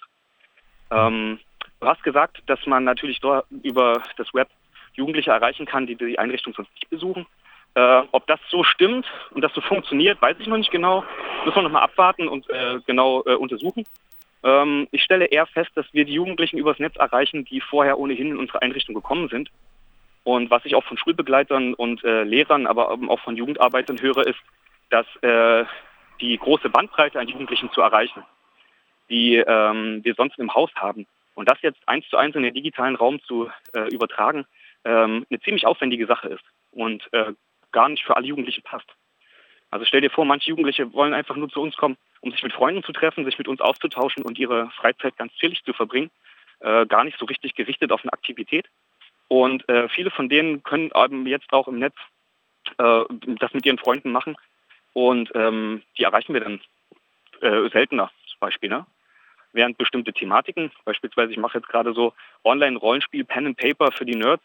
Ähm, 0.92 1.40
du 1.80 1.88
hast 1.88 2.04
gesagt, 2.04 2.44
dass 2.46 2.64
man 2.68 2.84
natürlich 2.84 3.20
dort 3.20 3.48
über 3.64 4.04
das 4.18 4.32
Web 4.36 4.50
Jugendliche 4.94 5.32
erreichen 5.32 5.66
kann, 5.66 5.88
die 5.88 5.96
die 5.96 6.20
Einrichtung 6.20 6.54
sonst 6.54 6.72
nicht 6.76 6.90
besuchen. 6.90 7.26
Äh, 7.74 8.04
ob 8.12 8.28
das 8.28 8.40
so 8.50 8.64
stimmt 8.64 9.08
und 9.32 9.42
das 9.42 9.54
so 9.54 9.62
funktioniert, 9.62 10.22
weiß 10.22 10.38
ich 10.40 10.48
noch 10.48 10.58
nicht 10.58 10.72
genau. 10.72 11.04
Müssen 11.46 11.58
wir 11.58 11.64
nochmal 11.64 11.84
abwarten 11.84 12.28
und 12.28 12.48
äh, 12.50 12.80
genau 12.86 13.24
äh, 13.26 13.34
untersuchen. 13.36 13.86
Ähm, 14.44 14.88
ich 14.92 15.04
stelle 15.04 15.26
eher 15.26 15.46
fest, 15.46 15.72
dass 15.76 15.86
wir 15.94 16.06
die 16.06 16.14
Jugendlichen 16.14 16.58
übers 16.58 16.80
Netz 16.80 16.96
erreichen, 16.98 17.46
die 17.46 17.62
vorher 17.62 18.00
ohnehin 18.00 18.32
in 18.32 18.38
unsere 18.38 18.62
Einrichtung 18.62 18.96
gekommen 18.96 19.30
sind. 19.30 19.50
Und 20.24 20.50
was 20.50 20.66
ich 20.66 20.76
auch 20.76 20.84
von 20.84 20.98
Schulbegleitern 20.98 21.74
und 21.74 22.04
äh, 22.04 22.24
Lehrern, 22.24 22.68
aber 22.68 22.92
auch 22.92 23.20
von 23.22 23.36
Jugendarbeitern 23.36 24.02
höre, 24.02 24.28
ist, 24.28 24.40
dass 24.90 25.06
äh, 25.22 25.66
die 26.22 26.38
große 26.38 26.70
Bandbreite 26.70 27.20
an 27.20 27.28
Jugendlichen 27.28 27.72
zu 27.72 27.82
erreichen, 27.82 28.24
die 29.10 29.36
ähm, 29.38 30.02
wir 30.04 30.14
sonst 30.16 30.38
im 30.38 30.54
Haus 30.54 30.72
haben. 30.76 31.08
Und 31.36 31.50
das 31.50 31.62
jetzt 31.62 31.80
eins 31.88 32.08
zu 32.10 32.18
eins 32.18 32.36
in 32.36 32.44
den 32.44 32.54
digitalen 32.54 32.96
Raum 32.96 33.22
zu 33.24 33.50
äh, 33.74 33.88
übertragen, 33.94 34.46
ähm, 34.84 35.26
eine 35.30 35.40
ziemlich 35.40 35.66
aufwendige 35.66 36.06
Sache 36.06 36.30
ist 36.30 36.44
und 36.72 37.08
äh, 37.14 37.34
gar 37.72 37.90
nicht 37.90 38.04
für 38.04 38.16
alle 38.16 38.28
Jugendlichen 38.28 38.64
passt. 38.64 38.88
Also 39.72 39.86
stell 39.86 40.02
dir 40.02 40.10
vor, 40.10 40.26
manche 40.26 40.50
Jugendliche 40.50 40.92
wollen 40.94 41.14
einfach 41.14 41.36
nur 41.36 41.50
zu 41.50 41.62
uns 41.62 41.76
kommen, 41.78 41.98
um 42.22 42.32
sich 42.32 42.44
mit 42.44 42.54
Freunden 42.54 42.84
zu 42.84 42.92
treffen, 42.92 43.26
sich 43.26 43.38
mit 43.38 43.48
uns 43.48 43.62
auszutauschen 43.62 44.24
und 44.24 44.38
ihre 44.38 44.70
Freizeit 44.72 45.18
ganz 45.18 45.34
chillig 45.34 45.64
zu 45.64 45.74
verbringen, 45.74 46.12
äh, 46.60 46.86
gar 46.86 47.04
nicht 47.04 47.18
so 47.18 47.26
richtig 47.26 47.56
gerichtet 47.56 47.92
auf 47.92 48.04
eine 48.04 48.14
Aktivität. 48.14 48.68
Und 49.28 49.68
äh, 49.70 49.88
viele 49.90 50.12
von 50.12 50.28
denen 50.28 50.64
können 50.64 50.92
eben 50.96 51.28
jetzt 51.28 51.54
auch 51.54 51.68
im 51.68 51.80
Netz 51.80 51.96
äh, 52.78 53.04
das 53.40 53.54
mit 53.54 53.66
ihren 53.66 53.78
Freunden 53.78 54.12
machen 54.12 54.36
und 54.94 55.32
ähm, 55.36 55.84
die 55.98 56.04
erreichen 56.04 56.34
wir 56.34 56.42
dann 56.42 56.62
äh, 57.42 57.70
seltener 57.70 58.12
zum 58.28 58.40
Beispiel. 58.40 58.70
Ne? 58.70 58.86
Während 59.54 59.78
bestimmte 59.78 60.14
Thematiken, 60.14 60.72
beispielsweise 60.86 61.32
ich 61.32 61.38
mache 61.38 61.58
jetzt 61.58 61.70
gerade 61.70 61.94
so 61.94 62.14
Online-Rollenspiel, 62.44 63.24
Pen 63.24 63.48
and 63.48 63.58
Paper 63.58 63.92
für 63.92 64.06
die 64.06 64.16
Nerds, 64.16 64.44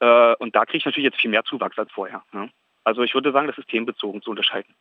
äh, 0.00 0.34
und 0.36 0.54
da 0.56 0.64
kriege 0.64 0.78
ich 0.78 0.84
natürlich 0.84 1.10
jetzt 1.10 1.20
viel 1.20 1.30
mehr 1.30 1.44
Zuwachs 1.44 1.78
als 1.78 1.92
vorher. 1.92 2.22
Ne? 2.32 2.50
Also 2.84 3.02
ich 3.02 3.14
würde 3.14 3.32
sagen, 3.32 3.46
das 3.46 3.58
ist 3.58 3.68
themenbezogen 3.68 4.22
zu 4.22 4.30
unterscheiden. 4.30 4.74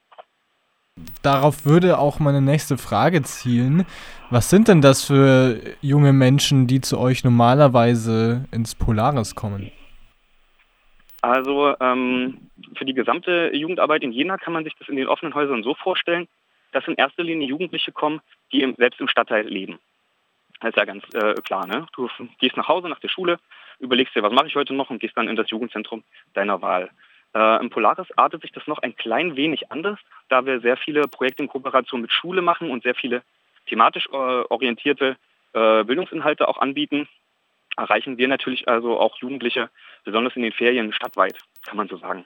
Darauf 1.22 1.66
würde 1.66 2.00
auch 2.00 2.20
meine 2.20 2.42
nächste 2.42 2.78
Frage 2.78 3.22
zielen. 3.24 3.86
Was 4.30 4.50
sind 4.50 4.68
denn 4.68 4.82
das 4.82 5.06
für 5.06 5.60
junge 5.82 6.14
Menschen, 6.14 6.68
die 6.68 6.82
zu 6.82 7.00
euch 7.00 7.24
normalerweise 7.24 8.46
ins 8.52 8.76
Polaris 8.76 9.36
kommen? 9.36 9.72
Also 11.22 11.76
ähm, 11.80 12.50
für 12.76 12.86
die 12.86 12.94
gesamte 12.94 13.52
Jugendarbeit 13.54 14.04
in 14.04 14.12
Jena 14.12 14.38
kann 14.38 14.54
man 14.54 14.64
sich 14.64 14.74
das 14.80 14.90
in 14.90 14.96
den 14.96 15.08
offenen 15.08 15.36
Häusern 15.36 15.64
so 15.64 15.76
vorstellen, 15.76 16.28
dass 16.72 16.88
in 16.88 16.96
erster 16.96 17.24
Linie 17.24 17.48
Jugendliche 17.48 17.92
kommen, 17.92 18.22
die 18.52 18.62
im, 18.62 18.76
selbst 18.76 19.00
im 19.00 19.08
Stadtteil 19.08 19.48
leben. 19.48 19.80
Das 20.62 20.70
ist 20.70 20.78
ja 20.78 20.86
ganz 20.86 21.04
äh, 21.14 21.34
klar. 21.42 21.68
Ne? 21.68 21.86
Du 21.96 22.10
gehst 22.40 22.58
nach 22.58 22.68
Hause 22.68 22.88
nach 22.88 23.00
der 23.00 23.10
Schule, 23.10 23.40
überlegst 23.80 24.16
dir, 24.16 24.24
was 24.24 24.34
mache 24.34 24.48
ich 24.48 24.56
heute 24.56 24.74
noch 24.74 24.90
und 24.90 25.00
gehst 25.00 25.18
dann 25.18 25.28
in 25.28 25.36
das 25.36 25.50
Jugendzentrum 25.50 26.04
deiner 26.34 26.62
Wahl. 26.62 26.90
Äh, 27.34 27.62
Im 27.62 27.70
Polaris 27.70 28.08
artet 28.18 28.42
sich 28.42 28.52
das 28.52 28.68
noch 28.68 28.80
ein 28.80 28.96
klein 28.96 29.36
wenig 29.36 29.72
anders, 29.72 30.00
da 30.30 30.46
wir 30.46 30.60
sehr 30.60 30.78
viele 30.78 31.08
Projekte 31.08 31.44
in 31.44 31.50
Kooperation 31.50 32.02
mit 32.02 32.12
Schule 32.12 32.42
machen 32.42 32.70
und 32.70 32.84
sehr 32.84 32.96
viele 32.96 33.24
thematisch 33.68 34.08
äh, 34.12 34.16
orientierte 34.16 35.16
äh, 35.54 35.84
Bildungsinhalte 35.84 36.48
auch 36.48 36.58
anbieten. 36.58 37.08
Erreichen 37.78 38.18
wir 38.18 38.28
natürlich 38.28 38.68
also 38.68 39.00
auch 39.00 39.18
Jugendliche, 39.18 39.70
besonders 40.04 40.36
in 40.36 40.42
den 40.42 40.52
Ferien 40.52 40.92
stadtweit, 40.92 41.38
kann 41.66 41.78
man 41.78 41.88
so 41.88 41.98
sagen. 41.98 42.26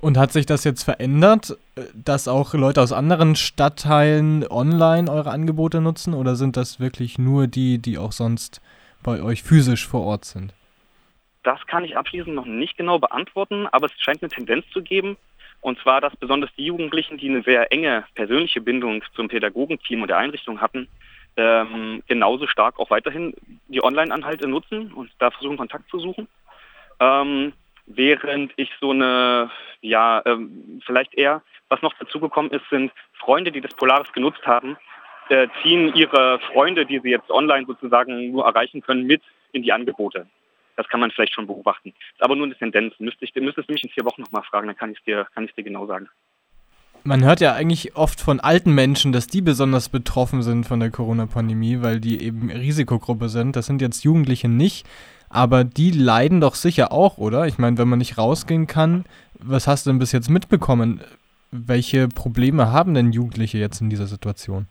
Und 0.00 0.18
hat 0.18 0.32
sich 0.32 0.46
das 0.46 0.64
jetzt 0.64 0.82
verändert, 0.82 1.56
äh, 1.76 1.82
dass 1.94 2.28
auch 2.28 2.54
Leute 2.54 2.80
aus 2.80 2.92
anderen 2.92 3.36
Stadtteilen 3.36 4.46
online 4.48 5.10
eure 5.10 5.30
Angebote 5.30 5.80
nutzen 5.80 6.14
oder 6.14 6.34
sind 6.34 6.56
das 6.56 6.80
wirklich 6.80 7.18
nur 7.18 7.46
die, 7.46 7.78
die 7.78 7.98
auch 7.98 8.12
sonst 8.12 8.62
bei 9.02 9.22
euch 9.22 9.42
physisch 9.42 9.86
vor 9.86 10.02
Ort 10.02 10.24
sind? 10.24 10.54
Das 11.42 11.66
kann 11.66 11.84
ich 11.84 11.96
abschließend 11.96 12.34
noch 12.34 12.46
nicht 12.46 12.76
genau 12.76 12.98
beantworten, 12.98 13.66
aber 13.66 13.86
es 13.86 13.92
scheint 13.98 14.22
eine 14.22 14.30
Tendenz 14.30 14.68
zu 14.70 14.82
geben. 14.82 15.16
Und 15.60 15.78
zwar, 15.80 16.00
dass 16.00 16.16
besonders 16.16 16.50
die 16.56 16.66
Jugendlichen, 16.66 17.18
die 17.18 17.28
eine 17.28 17.42
sehr 17.42 17.72
enge 17.72 18.04
persönliche 18.14 18.60
Bindung 18.60 19.04
zum 19.14 19.28
Pädagogenteam 19.28 20.02
und 20.02 20.08
der 20.08 20.18
Einrichtung 20.18 20.60
hatten, 20.60 20.88
ähm, 21.36 22.02
genauso 22.08 22.46
stark 22.46 22.78
auch 22.78 22.90
weiterhin 22.90 23.34
die 23.68 23.82
Online-Anhalte 23.82 24.48
nutzen 24.48 24.92
und 24.92 25.10
da 25.18 25.30
versuchen, 25.30 25.56
Kontakt 25.56 25.88
zu 25.88 25.98
suchen. 25.98 26.28
Ähm, 27.00 27.52
während 27.86 28.52
ich 28.56 28.70
so 28.80 28.90
eine, 28.90 29.50
ja, 29.80 30.22
ähm, 30.26 30.82
vielleicht 30.84 31.14
eher, 31.14 31.42
was 31.68 31.80
noch 31.82 31.94
dazugekommen 31.94 32.50
ist, 32.52 32.68
sind 32.70 32.92
Freunde, 33.14 33.50
die 33.50 33.60
das 33.60 33.74
Polaris 33.74 34.12
genutzt 34.12 34.44
haben, 34.44 34.76
äh, 35.28 35.48
ziehen 35.62 35.94
ihre 35.94 36.38
Freunde, 36.52 36.84
die 36.84 36.98
sie 36.98 37.10
jetzt 37.10 37.30
online 37.30 37.66
sozusagen 37.66 38.30
nur 38.32 38.44
erreichen 38.44 38.82
können, 38.82 39.06
mit 39.06 39.22
in 39.52 39.62
die 39.62 39.72
Angebote. 39.72 40.26
Das 40.76 40.88
kann 40.88 41.00
man 41.00 41.10
vielleicht 41.10 41.34
schon 41.34 41.46
beobachten. 41.46 41.90
Ist 41.90 42.22
aber 42.22 42.36
nur 42.36 42.46
eine 42.46 42.56
Tendenz. 42.56 42.94
Müsste 42.98 43.24
ich, 43.24 43.34
müsstest 43.34 43.68
du 43.68 43.72
mich 43.72 43.84
in 43.84 43.90
vier 43.90 44.04
Wochen 44.04 44.22
nochmal 44.22 44.42
fragen, 44.42 44.66
dann 44.66 44.76
kann 44.76 44.92
ich 44.92 45.02
dir, 45.02 45.26
kann 45.34 45.44
ich 45.44 45.54
dir 45.54 45.62
genau 45.62 45.86
sagen. 45.86 46.08
Man 47.04 47.24
hört 47.24 47.40
ja 47.40 47.52
eigentlich 47.52 47.96
oft 47.96 48.20
von 48.20 48.38
alten 48.38 48.74
Menschen, 48.74 49.10
dass 49.10 49.26
die 49.26 49.42
besonders 49.42 49.88
betroffen 49.88 50.42
sind 50.42 50.66
von 50.66 50.78
der 50.78 50.92
Corona-Pandemie, 50.92 51.82
weil 51.82 51.98
die 51.98 52.22
eben 52.22 52.48
Risikogruppe 52.48 53.28
sind. 53.28 53.56
Das 53.56 53.66
sind 53.66 53.82
jetzt 53.82 54.04
Jugendliche 54.04 54.48
nicht. 54.48 54.86
Aber 55.28 55.64
die 55.64 55.90
leiden 55.90 56.40
doch 56.40 56.54
sicher 56.54 56.92
auch, 56.92 57.18
oder? 57.18 57.46
Ich 57.46 57.58
meine, 57.58 57.76
wenn 57.78 57.88
man 57.88 57.98
nicht 57.98 58.18
rausgehen 58.18 58.68
kann, 58.68 59.04
was 59.38 59.66
hast 59.66 59.86
du 59.86 59.90
denn 59.90 59.98
bis 59.98 60.12
jetzt 60.12 60.30
mitbekommen? 60.30 61.00
Welche 61.50 62.06
Probleme 62.06 62.70
haben 62.70 62.94
denn 62.94 63.12
Jugendliche 63.12 63.58
jetzt 63.58 63.80
in 63.80 63.90
dieser 63.90 64.06
Situation? 64.06 64.68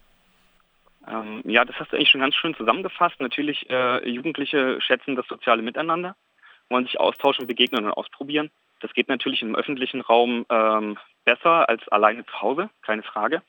Ähm, 1.12 1.42
ja, 1.46 1.66
das 1.66 1.76
hast 1.78 1.92
du 1.92 1.98
eigentlich 1.98 2.10
schon 2.10 2.22
ganz 2.22 2.36
schön 2.36 2.56
zusammengefasst. 2.56 3.20
Natürlich, 3.20 3.70
äh, 3.70 4.08
Jugendliche 4.10 4.80
schätzen 4.82 5.16
das 5.16 5.28
soziale 5.28 5.62
Miteinander, 5.62 6.16
wollen 6.70 6.86
sich 6.86 7.00
austauschen, 7.00 7.48
begegnen 7.48 7.86
und 7.86 7.92
ausprobieren. 7.92 8.50
Das 8.80 8.94
geht 8.94 9.10
natürlich 9.10 9.42
im 9.42 9.56
öffentlichen 9.56 10.02
Raum 10.02 10.46
ähm, 10.50 10.98
besser 11.26 11.68
als 11.70 11.88
alleine 11.90 12.26
zu 12.26 12.42
Hause, 12.42 12.70
keine 12.82 13.04
Frage. 13.04 13.42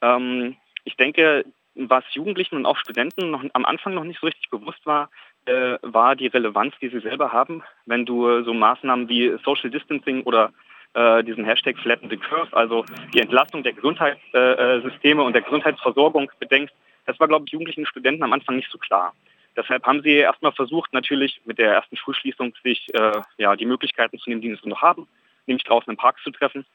Ähm, 0.00 0.56
ich 0.84 0.96
denke, 0.96 1.44
was 1.74 2.04
Jugendlichen 2.12 2.56
und 2.56 2.66
auch 2.66 2.76
Studenten 2.76 3.30
noch 3.30 3.44
am 3.52 3.64
Anfang 3.64 3.94
noch 3.94 4.04
nicht 4.04 4.20
so 4.20 4.26
richtig 4.26 4.50
bewusst 4.50 4.84
war, 4.84 5.10
äh, 5.44 5.78
war 5.82 6.16
die 6.16 6.26
Relevanz, 6.26 6.74
die 6.80 6.88
sie 6.88 7.00
selber 7.00 7.32
haben. 7.32 7.62
Wenn 7.86 8.04
du 8.06 8.42
so 8.42 8.52
Maßnahmen 8.54 9.08
wie 9.08 9.36
Social 9.44 9.70
Distancing 9.70 10.22
oder 10.22 10.52
äh, 10.98 11.22
diesen 11.22 11.44
Hashtag 11.44 11.78
Flatten 11.78 12.10
the 12.10 12.16
Curve, 12.16 12.56
also 12.56 12.84
die 13.14 13.20
Entlastung 13.20 13.62
der 13.62 13.72
Gesundheitssysteme 13.72 15.22
und 15.22 15.32
der 15.32 15.42
Gesundheitsversorgung 15.42 16.30
bedenkst, 16.40 16.74
das 17.06 17.18
war, 17.20 17.28
glaube 17.28 17.44
ich, 17.46 17.52
Jugendlichen 17.52 17.86
Studenten 17.86 18.24
am 18.24 18.32
Anfang 18.32 18.56
nicht 18.56 18.70
so 18.70 18.78
klar. 18.78 19.14
Deshalb 19.56 19.84
haben 19.86 20.02
sie 20.02 20.14
erstmal 20.14 20.52
versucht, 20.52 20.92
natürlich 20.92 21.40
mit 21.44 21.58
der 21.58 21.72
ersten 21.72 21.96
Schulschließung 21.96 22.54
sich 22.62 22.92
äh, 22.94 23.20
ja, 23.38 23.56
die 23.56 23.66
Möglichkeiten 23.66 24.18
zu 24.18 24.28
nehmen, 24.28 24.42
die 24.42 24.54
sie 24.54 24.68
noch 24.68 24.82
haben, 24.82 25.06
nämlich 25.46 25.64
draußen 25.64 25.90
im 25.90 25.96
Park 25.96 26.18
zu 26.22 26.30
treffen. 26.30 26.66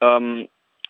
Ähm, 0.00 0.48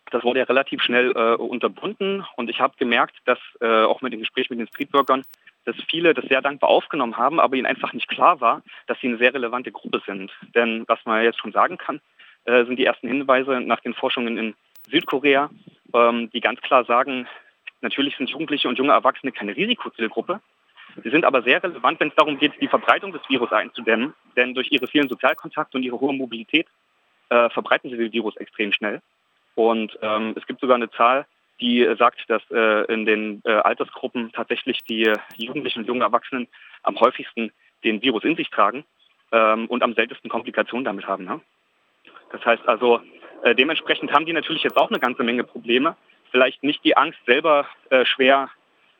das 0.09 0.23
wurde 0.23 0.39
ja 0.39 0.45
relativ 0.45 0.81
schnell 0.81 1.11
äh, 1.11 1.35
unterbunden 1.35 2.25
und 2.35 2.49
ich 2.49 2.59
habe 2.59 2.73
gemerkt, 2.77 3.15
dass 3.25 3.39
äh, 3.61 3.83
auch 3.83 4.01
mit 4.01 4.11
dem 4.11 4.19
Gespräch 4.19 4.49
mit 4.49 4.59
den 4.59 4.67
Streetworkern, 4.67 5.23
dass 5.65 5.75
viele 5.89 6.13
das 6.13 6.25
sehr 6.25 6.41
dankbar 6.41 6.69
aufgenommen 6.69 7.17
haben, 7.17 7.39
aber 7.39 7.55
ihnen 7.55 7.67
einfach 7.67 7.93
nicht 7.93 8.07
klar 8.07 8.41
war, 8.41 8.61
dass 8.87 8.99
sie 8.99 9.07
eine 9.07 9.17
sehr 9.17 9.33
relevante 9.33 9.71
Gruppe 9.71 10.01
sind. 10.05 10.31
Denn 10.55 10.83
was 10.87 10.99
man 11.05 11.23
jetzt 11.23 11.39
schon 11.39 11.51
sagen 11.51 11.77
kann, 11.77 12.01
äh, 12.45 12.65
sind 12.65 12.77
die 12.77 12.85
ersten 12.85 13.07
Hinweise 13.07 13.61
nach 13.61 13.79
den 13.81 13.93
Forschungen 13.93 14.37
in 14.37 14.55
Südkorea, 14.89 15.49
ähm, 15.93 16.29
die 16.31 16.41
ganz 16.41 16.61
klar 16.61 16.85
sagen, 16.85 17.27
natürlich 17.81 18.15
sind 18.17 18.29
Jugendliche 18.29 18.67
und 18.67 18.77
junge 18.77 18.93
Erwachsene 18.93 19.31
keine 19.31 19.55
Risikozielgruppe. 19.55 20.41
Sie 21.03 21.09
sind 21.09 21.23
aber 21.23 21.41
sehr 21.43 21.63
relevant, 21.63 21.99
wenn 21.99 22.09
es 22.09 22.15
darum 22.15 22.37
geht, 22.37 22.53
die 22.59 22.67
Verbreitung 22.67 23.13
des 23.13 23.21
Virus 23.29 23.51
einzudämmen. 23.51 24.13
Denn 24.35 24.53
durch 24.53 24.71
ihre 24.71 24.87
vielen 24.87 25.07
Sozialkontakte 25.07 25.77
und 25.77 25.83
ihre 25.83 25.99
hohe 25.99 26.13
Mobilität 26.13 26.67
äh, 27.29 27.49
verbreiten 27.49 27.89
sie 27.89 27.97
den 27.97 28.11
Virus 28.11 28.35
extrem 28.37 28.73
schnell. 28.73 29.01
Und 29.55 29.97
ähm, 30.01 30.33
es 30.35 30.45
gibt 30.47 30.59
sogar 30.59 30.75
eine 30.75 30.91
Zahl, 30.91 31.25
die 31.61 31.87
sagt, 31.97 32.29
dass 32.29 32.41
äh, 32.51 32.91
in 32.91 33.05
den 33.05 33.41
äh, 33.45 33.51
Altersgruppen 33.51 34.31
tatsächlich 34.31 34.83
die 34.83 35.13
Jugendlichen 35.37 35.79
und 35.79 35.87
jungen 35.87 36.01
Erwachsenen 36.01 36.47
am 36.83 36.99
häufigsten 36.99 37.51
den 37.83 38.01
Virus 38.01 38.23
in 38.23 38.35
sich 38.35 38.49
tragen 38.49 38.83
ähm, 39.31 39.67
und 39.67 39.83
am 39.83 39.93
seltensten 39.93 40.29
Komplikationen 40.29 40.85
damit 40.85 41.07
haben. 41.07 41.25
Ne? 41.25 41.39
Das 42.31 42.45
heißt 42.45 42.67
also, 42.67 43.01
äh, 43.43 43.55
dementsprechend 43.55 44.11
haben 44.11 44.25
die 44.25 44.33
natürlich 44.33 44.63
jetzt 44.63 44.77
auch 44.77 44.89
eine 44.89 44.99
ganze 44.99 45.23
Menge 45.23 45.43
Probleme. 45.43 45.95
Vielleicht 46.31 46.63
nicht 46.63 46.83
die 46.83 46.95
Angst, 46.95 47.19
selber 47.25 47.65
äh, 47.89 48.05
schwer 48.05 48.49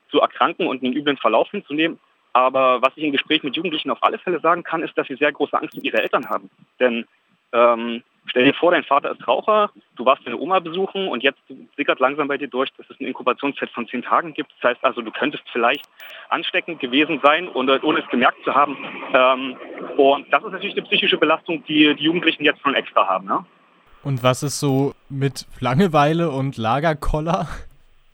zu 0.10 0.20
erkranken 0.20 0.68
und 0.68 0.84
einen 0.84 0.94
üblen 0.94 1.18
Verlauf 1.18 1.50
hinzunehmen. 1.52 2.00
Aber 2.34 2.82
was 2.82 2.94
ich 2.96 3.04
im 3.04 3.12
Gespräch 3.12 3.44
mit 3.44 3.56
Jugendlichen 3.56 3.92
auf 3.92 4.02
alle 4.02 4.18
Fälle 4.18 4.40
sagen 4.40 4.64
kann, 4.64 4.84
ist, 4.84 4.98
dass 4.98 5.08
sie 5.08 5.16
sehr 5.16 5.32
große 5.32 5.58
Angst 5.58 5.76
um 5.76 5.84
ihre 5.84 6.02
Eltern 6.02 6.30
haben. 6.30 6.50
Denn 6.80 7.06
ähm, 7.54 8.04
stell 8.26 8.46
dir 8.46 8.54
vor, 8.54 8.72
dein 8.72 8.84
Vater 8.84 9.12
ist 9.12 9.28
Raucher, 9.28 9.72
du 9.96 10.06
warst 10.06 10.26
deine 10.26 10.38
Oma 10.38 10.60
besuchen 10.60 11.08
und 11.08 11.24
jetzt 11.24 11.42
sickert 11.76 12.00
langsam 12.00 12.28
bei 12.28 12.38
dir 12.38 12.48
durch, 12.48 12.72
dass 12.78 12.90
es 12.90 13.00
eine 13.00 13.10
Inkubationszeit 13.10 13.70
von 13.72 13.88
zehn 13.88 14.04
Tagen 14.04 14.34
gibt. 14.34 14.52
Das 14.62 14.72
heißt 14.72 14.84
also, 14.84 15.02
du 15.02 15.12
könntest 15.12 15.44
vielleicht 15.52 15.86
ansteckend 16.30 16.80
gewesen 16.80 17.20
sein, 17.24 17.50
ohne, 17.50 17.82
ohne 17.82 18.00
es 18.00 18.10
gemerkt 18.10 18.44
zu 18.44 18.54
haben. 18.54 18.78
Ähm, 19.14 19.58
und 19.98 20.32
das 20.32 20.44
ist 20.44 20.52
natürlich 20.52 20.78
eine 20.78 20.86
psychische 20.88 21.18
Belastung, 21.18 21.64
die 21.66 21.94
die 21.96 22.04
Jugendlichen 22.04 22.44
jetzt 22.44 22.62
schon 22.62 22.76
extra 22.76 23.08
haben. 23.08 23.28
Ne? 23.28 23.46
Und 24.04 24.24
was 24.24 24.44
ist 24.44 24.60
so 24.60 24.94
mit 25.10 25.46
Langeweile 25.60 26.32
und 26.32 26.58
Lagerkoller? 26.58 27.48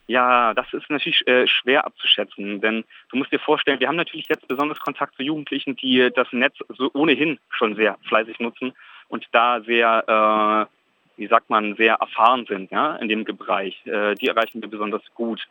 Ja, 0.08 0.54
das 0.54 0.72
ist 0.72 0.90
natürlich 0.90 1.28
äh, 1.28 1.48
schwer 1.48 1.86
abzuschätzen, 1.86 2.62
denn 2.62 2.86
du 3.12 3.18
musst 3.18 3.32
dir 3.34 3.40
vorstellen, 3.40 3.82
wir 3.82 3.90
haben 3.90 3.98
natürlich 3.98 4.30
jetzt 4.30 4.48
besonders 4.48 4.80
Kontakt 4.80 5.16
zu 5.16 5.24
Jugendlichen, 5.24 5.76
die 5.76 6.10
das 6.16 6.28
Netz 6.32 6.56
so 6.78 6.90
ohnehin 6.94 7.40
schon 7.50 7.76
sehr 7.76 7.98
fleißig 8.08 8.40
nutzen 8.40 8.74
und 9.10 9.26
da 9.32 9.62
sehr, 9.62 10.68
äh, 10.68 11.20
wie 11.20 11.28
sagt 11.28 11.50
man, 11.50 11.76
sehr 11.76 11.96
erfahren 11.96 12.46
sind 12.48 12.72
ja, 12.72 12.96
in 12.98 13.08
dem 13.08 13.24
Bereich. 13.24 13.86
Äh, 13.86 14.16
die 14.16 14.28
erreichen 14.28 14.62
wir 14.62 14.70
besonders 14.70 15.02
gut. 15.16 15.48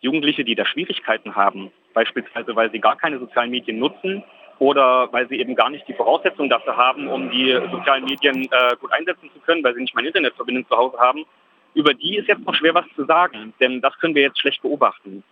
Jugendliche, 0.00 0.44
die 0.44 0.54
da 0.54 0.64
Schwierigkeiten 0.64 1.34
haben, 1.34 1.72
beispielsweise 1.92 2.54
weil 2.54 2.70
sie 2.70 2.78
gar 2.78 2.96
keine 2.96 3.18
sozialen 3.18 3.50
Medien 3.50 3.78
nutzen 3.78 4.22
oder 4.58 5.12
weil 5.12 5.28
sie 5.28 5.38
eben 5.38 5.54
gar 5.54 5.70
nicht 5.70 5.86
die 5.88 5.94
Voraussetzungen 5.94 6.50
dafür 6.50 6.76
haben, 6.76 7.08
um 7.08 7.30
die 7.30 7.52
sozialen 7.70 8.04
Medien 8.04 8.44
äh, 8.44 8.76
gut 8.80 8.92
einsetzen 8.92 9.30
zu 9.32 9.40
können, 9.40 9.62
weil 9.64 9.74
sie 9.74 9.80
nicht 9.80 9.94
mal 9.94 10.00
eine 10.00 10.08
Internetverbindung 10.08 10.68
zu 10.68 10.76
Hause 10.76 10.98
haben, 10.98 11.24
über 11.74 11.94
die 11.94 12.16
ist 12.16 12.28
jetzt 12.28 12.44
noch 12.44 12.54
schwer 12.54 12.74
was 12.74 12.86
zu 12.96 13.04
sagen, 13.04 13.52
denn 13.60 13.80
das 13.80 13.96
können 13.98 14.14
wir 14.14 14.22
jetzt 14.22 14.40
schlecht 14.40 14.62
beobachten. 14.62 15.22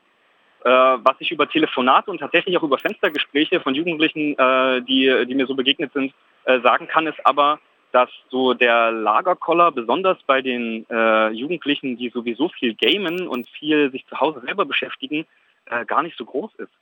Äh, 0.64 0.70
was 0.70 1.14
ich 1.20 1.30
über 1.30 1.48
Telefonate 1.48 2.10
und 2.10 2.18
tatsächlich 2.18 2.56
auch 2.56 2.62
über 2.62 2.78
Fenstergespräche 2.78 3.60
von 3.60 3.74
Jugendlichen, 3.74 4.36
äh, 4.38 4.82
die, 4.82 5.24
die 5.26 5.34
mir 5.34 5.46
so 5.46 5.54
begegnet 5.54 5.92
sind, 5.92 6.12
äh, 6.44 6.60
sagen 6.60 6.88
kann, 6.88 7.06
ist 7.06 7.24
aber, 7.24 7.60
dass 7.92 8.10
so 8.30 8.52
der 8.52 8.90
Lagerkoller 8.90 9.70
besonders 9.70 10.18
bei 10.26 10.42
den 10.42 10.84
Jugendlichen, 11.32 11.96
die 11.96 12.10
sowieso 12.10 12.50
viel 12.50 12.74
gamen 12.74 13.26
und 13.26 13.48
viel 13.48 13.90
sich 13.90 14.04
zu 14.06 14.20
Hause 14.20 14.42
selber 14.44 14.66
beschäftigen, 14.66 15.24
gar 15.86 16.02
nicht 16.02 16.18
so 16.18 16.26
groß 16.26 16.56
ist. 16.56 16.72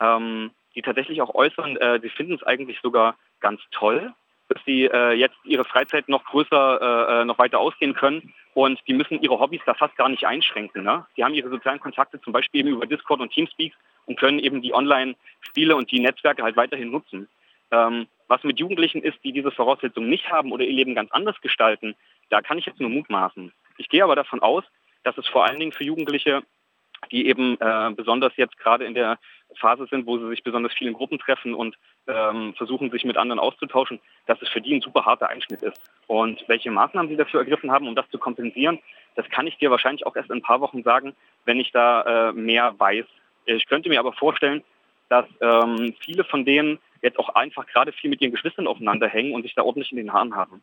Ähm, 0.00 0.50
die 0.74 0.82
tatsächlich 0.82 1.22
auch 1.22 1.34
äußern, 1.34 1.78
sie 2.02 2.08
finden 2.08 2.34
es 2.34 2.42
eigentlich 2.42 2.80
sogar 2.80 3.16
ganz 3.38 3.60
toll, 3.70 4.12
dass 4.48 4.62
sie 4.64 4.84
äh, 4.84 5.12
jetzt 5.12 5.36
ihre 5.44 5.64
Freizeit 5.64 6.08
noch 6.08 6.24
größer, 6.24 6.80
äh, 6.80 7.22
äh, 7.22 7.24
noch 7.24 7.38
weiter 7.38 7.58
ausgehen 7.58 7.94
können 7.94 8.32
und 8.54 8.80
die 8.86 8.94
müssen 8.94 9.20
ihre 9.20 9.38
Hobbys 9.38 9.60
da 9.66 9.74
fast 9.74 9.96
gar 9.96 10.08
nicht 10.08 10.24
einschränken. 10.24 10.84
Ne? 10.84 11.04
Die 11.16 11.24
haben 11.24 11.34
ihre 11.34 11.50
sozialen 11.50 11.80
Kontakte 11.80 12.20
zum 12.20 12.32
Beispiel 12.32 12.60
eben 12.60 12.70
über 12.70 12.86
Discord 12.86 13.20
und 13.20 13.32
Teamspeak 13.32 13.74
und 14.06 14.18
können 14.18 14.38
eben 14.38 14.62
die 14.62 14.72
Online-Spiele 14.72 15.74
und 15.74 15.90
die 15.90 16.00
Netzwerke 16.00 16.42
halt 16.42 16.56
weiterhin 16.56 16.90
nutzen. 16.90 17.28
Ähm, 17.70 18.06
was 18.28 18.42
mit 18.44 18.58
Jugendlichen 18.58 19.02
ist, 19.02 19.18
die 19.24 19.32
diese 19.32 19.50
Voraussetzungen 19.50 20.08
nicht 20.08 20.30
haben 20.30 20.52
oder 20.52 20.64
ihr 20.64 20.72
Leben 20.72 20.94
ganz 20.94 21.10
anders 21.12 21.40
gestalten, 21.40 21.94
da 22.30 22.40
kann 22.40 22.58
ich 22.58 22.66
jetzt 22.66 22.80
nur 22.80 22.90
mutmaßen. 22.90 23.52
Ich 23.78 23.88
gehe 23.88 24.04
aber 24.04 24.16
davon 24.16 24.40
aus, 24.40 24.64
dass 25.02 25.18
es 25.18 25.26
vor 25.26 25.44
allen 25.44 25.60
Dingen 25.60 25.72
für 25.72 25.84
Jugendliche, 25.84 26.42
die 27.10 27.26
eben 27.26 27.60
äh, 27.60 27.92
besonders 27.94 28.32
jetzt 28.36 28.56
gerade 28.58 28.84
in 28.84 28.94
der 28.94 29.18
Phase 29.58 29.86
sind, 29.90 30.06
wo 30.06 30.18
sie 30.18 30.28
sich 30.28 30.42
besonders 30.42 30.72
viel 30.72 30.88
in 30.88 30.94
Gruppen 30.94 31.18
treffen 31.18 31.54
und 31.54 31.76
ähm, 32.08 32.54
versuchen, 32.54 32.90
sich 32.90 33.04
mit 33.04 33.16
anderen 33.16 33.38
auszutauschen, 33.38 34.00
dass 34.26 34.40
es 34.42 34.48
für 34.48 34.60
die 34.60 34.74
ein 34.74 34.80
super 34.80 35.04
harter 35.04 35.28
Einschnitt 35.28 35.62
ist. 35.62 35.80
Und 36.06 36.44
welche 36.48 36.70
Maßnahmen 36.70 37.10
sie 37.10 37.16
dafür 37.16 37.40
ergriffen 37.40 37.70
haben, 37.70 37.88
um 37.88 37.94
das 37.94 38.08
zu 38.10 38.18
kompensieren, 38.18 38.78
das 39.14 39.28
kann 39.30 39.46
ich 39.46 39.56
dir 39.58 39.70
wahrscheinlich 39.70 40.06
auch 40.06 40.14
erst 40.14 40.30
in 40.30 40.38
ein 40.38 40.42
paar 40.42 40.60
Wochen 40.60 40.82
sagen, 40.82 41.14
wenn 41.44 41.60
ich 41.60 41.72
da 41.72 42.28
äh, 42.28 42.32
mehr 42.32 42.74
weiß. 42.78 43.06
Ich 43.46 43.66
könnte 43.66 43.88
mir 43.88 44.00
aber 44.00 44.12
vorstellen, 44.12 44.62
dass 45.08 45.26
ähm, 45.40 45.94
viele 46.00 46.24
von 46.24 46.44
denen 46.44 46.78
jetzt 47.02 47.18
auch 47.18 47.30
einfach 47.30 47.66
gerade 47.66 47.92
viel 47.92 48.10
mit 48.10 48.20
ihren 48.20 48.32
Geschwistern 48.32 48.66
aufeinander 48.66 49.08
hängen 49.08 49.32
und 49.32 49.42
sich 49.42 49.54
da 49.54 49.62
ordentlich 49.62 49.92
in 49.92 49.98
den 49.98 50.12
Haaren 50.12 50.34
haben. 50.34 50.62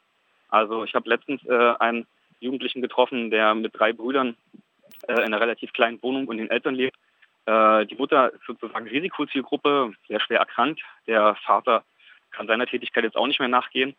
Also 0.50 0.84
ich 0.84 0.94
habe 0.94 1.10
letztens 1.10 1.44
äh, 1.46 1.74
einen 1.80 2.06
Jugendlichen 2.40 2.82
getroffen, 2.82 3.32
der 3.32 3.56
mit 3.56 3.72
drei 3.78 3.94
Brüdern 3.94 4.36
äh, 5.08 5.14
in 5.14 5.20
einer 5.20 5.40
relativ 5.40 5.74
kleinen 5.74 6.02
Wohnung 6.04 6.28
und 6.28 6.38
den 6.38 6.50
Eltern 6.50 6.76
lebt. 6.76 6.98
Äh, 7.46 7.86
die 7.86 7.96
Mutter 7.96 8.34
ist 8.34 8.46
sozusagen 8.46 8.88
Risikozielgruppe, 8.88 9.94
sehr 10.08 10.20
schwer 10.20 10.40
erkrankt. 10.40 10.82
Der 11.08 11.36
Vater 11.36 11.84
kann 12.32 12.48
seiner 12.48 12.66
Tätigkeit 12.66 13.04
jetzt 13.04 13.18
auch 13.18 13.28
nicht 13.28 13.40
mehr 13.40 13.50
nachgehen. 13.50 13.96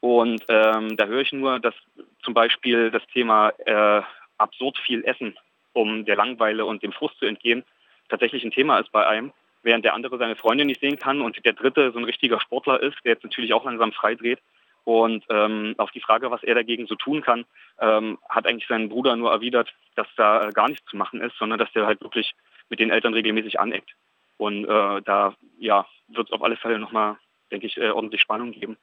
Und 0.00 0.44
ähm, 0.48 0.96
da 0.96 1.06
höre 1.06 1.22
ich 1.22 1.32
nur, 1.32 1.58
dass 1.58 1.74
zum 2.22 2.34
Beispiel 2.34 2.90
das 2.90 3.06
Thema 3.12 3.50
äh, 3.66 4.02
absurd 4.36 4.78
viel 4.78 5.04
Essen, 5.04 5.36
um 5.72 6.04
der 6.04 6.16
Langweile 6.16 6.66
und 6.66 6.82
dem 6.82 6.92
Frust 6.92 7.18
zu 7.18 7.26
entgehen, 7.26 7.64
tatsächlich 8.08 8.44
ein 8.44 8.52
Thema 8.52 8.78
ist 8.78 8.92
bei 8.92 9.06
einem 9.06 9.32
während 9.62 9.84
der 9.84 9.94
andere 9.94 10.18
seine 10.18 10.36
Freundin 10.36 10.66
nicht 10.66 10.80
sehen 10.80 10.98
kann 10.98 11.20
und 11.20 11.44
der 11.44 11.52
dritte 11.52 11.92
so 11.92 11.98
ein 11.98 12.04
richtiger 12.04 12.40
Sportler 12.40 12.80
ist, 12.82 12.96
der 13.04 13.12
jetzt 13.12 13.24
natürlich 13.24 13.52
auch 13.52 13.64
langsam 13.64 13.92
freidreht. 13.92 14.40
Und 14.84 15.24
ähm, 15.28 15.74
auf 15.76 15.90
die 15.90 16.00
Frage, 16.00 16.30
was 16.30 16.42
er 16.42 16.54
dagegen 16.54 16.86
so 16.86 16.94
tun 16.94 17.20
kann, 17.20 17.44
ähm, 17.78 18.18
hat 18.28 18.46
eigentlich 18.46 18.68
sein 18.68 18.88
Bruder 18.88 19.16
nur 19.16 19.30
erwidert, 19.30 19.74
dass 19.96 20.06
da 20.16 20.50
gar 20.50 20.68
nichts 20.68 20.88
zu 20.88 20.96
machen 20.96 21.20
ist, 21.20 21.36
sondern 21.36 21.58
dass 21.58 21.70
der 21.72 21.84
halt 21.84 22.00
wirklich 22.00 22.32
mit 22.68 22.80
den 22.80 22.90
Eltern 22.90 23.14
regelmäßig 23.14 23.60
aneckt. 23.60 23.94
Und 24.36 24.64
äh, 24.64 25.02
da 25.02 25.34
ja, 25.58 25.86
wird 26.08 26.28
es 26.28 26.32
auf 26.32 26.42
alle 26.42 26.56
Fälle 26.56 26.78
nochmal, 26.78 27.16
denke 27.50 27.66
ich, 27.66 27.76
äh, 27.76 27.90
ordentlich 27.90 28.20
Spannung 28.20 28.52
geben. 28.52 28.76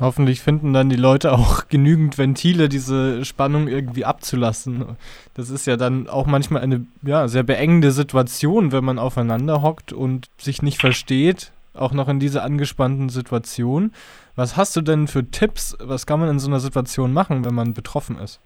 Hoffentlich 0.00 0.40
finden 0.40 0.72
dann 0.72 0.88
die 0.88 0.96
Leute 0.96 1.32
auch 1.32 1.68
genügend 1.68 2.18
Ventile, 2.18 2.68
diese 2.68 3.24
Spannung 3.24 3.68
irgendwie 3.68 4.04
abzulassen. 4.04 4.96
Das 5.34 5.50
ist 5.50 5.66
ja 5.66 5.76
dann 5.76 6.08
auch 6.08 6.26
manchmal 6.26 6.62
eine 6.62 6.86
ja, 7.02 7.28
sehr 7.28 7.42
beengende 7.42 7.92
Situation, 7.92 8.72
wenn 8.72 8.84
man 8.84 8.98
aufeinander 8.98 9.62
hockt 9.62 9.92
und 9.92 10.28
sich 10.38 10.62
nicht 10.62 10.80
versteht, 10.80 11.52
auch 11.74 11.92
noch 11.92 12.08
in 12.08 12.20
dieser 12.20 12.42
angespannten 12.42 13.08
Situation. 13.08 13.92
Was 14.34 14.56
hast 14.56 14.74
du 14.76 14.80
denn 14.80 15.08
für 15.08 15.30
Tipps? 15.30 15.76
Was 15.78 16.06
kann 16.06 16.20
man 16.20 16.30
in 16.30 16.38
so 16.38 16.48
einer 16.48 16.60
Situation 16.60 17.12
machen, 17.12 17.44
wenn 17.44 17.54
man 17.54 17.74
betroffen 17.74 18.18
ist? 18.18 18.40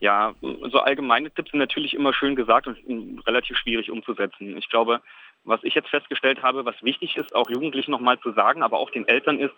Ja, 0.00 0.34
so 0.40 0.78
allgemeine 0.78 1.30
Tipps 1.30 1.50
sind 1.50 1.58
natürlich 1.58 1.94
immer 1.94 2.12
schön 2.12 2.36
gesagt 2.36 2.66
und 2.66 3.20
relativ 3.26 3.56
schwierig 3.56 3.90
umzusetzen. 3.90 4.56
Ich 4.56 4.68
glaube, 4.68 5.00
was 5.44 5.64
ich 5.64 5.74
jetzt 5.74 5.88
festgestellt 5.88 6.42
habe, 6.42 6.64
was 6.64 6.80
wichtig 6.82 7.16
ist, 7.16 7.34
auch 7.34 7.50
Jugendlichen 7.50 7.90
nochmal 7.90 8.18
zu 8.20 8.32
sagen, 8.32 8.62
aber 8.62 8.78
auch 8.78 8.90
den 8.90 9.08
Eltern 9.08 9.40
ist, 9.40 9.54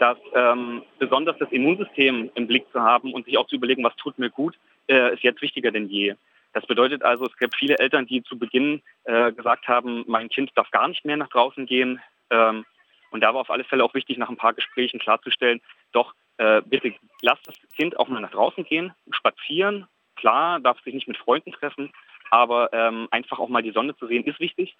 dass 0.00 0.18
ähm, 0.34 0.82
besonders 0.98 1.38
das 1.38 1.52
Immunsystem 1.52 2.30
im 2.34 2.46
Blick 2.46 2.66
zu 2.72 2.80
haben 2.80 3.12
und 3.12 3.26
sich 3.26 3.38
auch 3.38 3.46
zu 3.46 3.56
überlegen, 3.56 3.84
was 3.84 3.94
tut 3.96 4.18
mir 4.18 4.30
gut, 4.30 4.56
äh, 4.88 5.14
ist 5.14 5.22
jetzt 5.22 5.42
wichtiger 5.42 5.70
denn 5.70 5.88
je. 5.88 6.14
Das 6.52 6.66
bedeutet 6.66 7.02
also, 7.02 7.26
es 7.26 7.36
gibt 7.36 7.56
viele 7.56 7.78
Eltern, 7.78 8.06
die 8.06 8.22
zu 8.22 8.38
Beginn 8.38 8.82
äh, 9.04 9.32
gesagt 9.32 9.68
haben, 9.68 10.04
mein 10.06 10.28
Kind 10.28 10.50
darf 10.54 10.70
gar 10.70 10.88
nicht 10.88 11.04
mehr 11.04 11.16
nach 11.16 11.28
draußen 11.28 11.66
gehen. 11.66 12.00
Ähm, 12.30 12.64
und 13.10 13.20
da 13.20 13.34
war 13.34 13.42
auf 13.42 13.50
alle 13.50 13.64
Fälle 13.64 13.84
auch 13.84 13.94
wichtig, 13.94 14.18
nach 14.18 14.28
ein 14.28 14.36
paar 14.36 14.54
Gesprächen 14.54 14.98
klarzustellen, 14.98 15.60
doch 15.92 16.14
äh, 16.38 16.62
bitte 16.64 16.94
lasst 17.22 17.46
das 17.46 17.56
Kind 17.74 17.98
auch 17.98 18.08
mal 18.08 18.20
nach 18.20 18.30
draußen 18.30 18.64
gehen, 18.64 18.92
spazieren. 19.10 19.86
Klar, 20.16 20.60
darf 20.60 20.80
sich 20.82 20.94
nicht 20.94 21.08
mit 21.08 21.16
Freunden 21.16 21.52
treffen, 21.52 21.92
aber 22.30 22.72
ähm, 22.72 23.08
einfach 23.10 23.38
auch 23.38 23.48
mal 23.48 23.62
die 23.62 23.72
Sonne 23.72 23.96
zu 23.96 24.06
sehen, 24.06 24.24
ist 24.24 24.40
wichtig. 24.40 24.76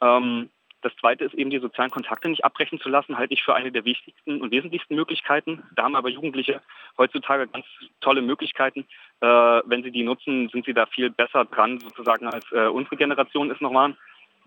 Ähm, 0.00 0.50
das 0.82 0.94
Zweite 0.96 1.24
ist 1.24 1.34
eben, 1.34 1.50
die 1.50 1.60
sozialen 1.60 1.90
Kontakte 1.90 2.28
nicht 2.28 2.44
abbrechen 2.44 2.80
zu 2.80 2.88
lassen, 2.88 3.16
halte 3.16 3.34
ich 3.34 3.44
für 3.44 3.54
eine 3.54 3.70
der 3.70 3.84
wichtigsten 3.84 4.42
und 4.42 4.50
wesentlichsten 4.50 4.96
Möglichkeiten. 4.96 5.62
Da 5.76 5.84
haben 5.84 5.94
aber 5.94 6.08
Jugendliche 6.08 6.60
heutzutage 6.98 7.46
ganz 7.46 7.64
tolle 8.00 8.20
Möglichkeiten. 8.20 8.86
Äh, 9.20 9.26
wenn 9.26 9.84
sie 9.84 9.92
die 9.92 10.02
nutzen, 10.02 10.48
sind 10.48 10.64
sie 10.64 10.74
da 10.74 10.86
viel 10.86 11.10
besser 11.10 11.44
dran, 11.44 11.78
sozusagen, 11.78 12.26
als 12.26 12.50
äh, 12.50 12.66
unsere 12.66 12.96
Generation 12.96 13.50
es 13.52 13.60
noch 13.60 13.72
waren, 13.72 13.96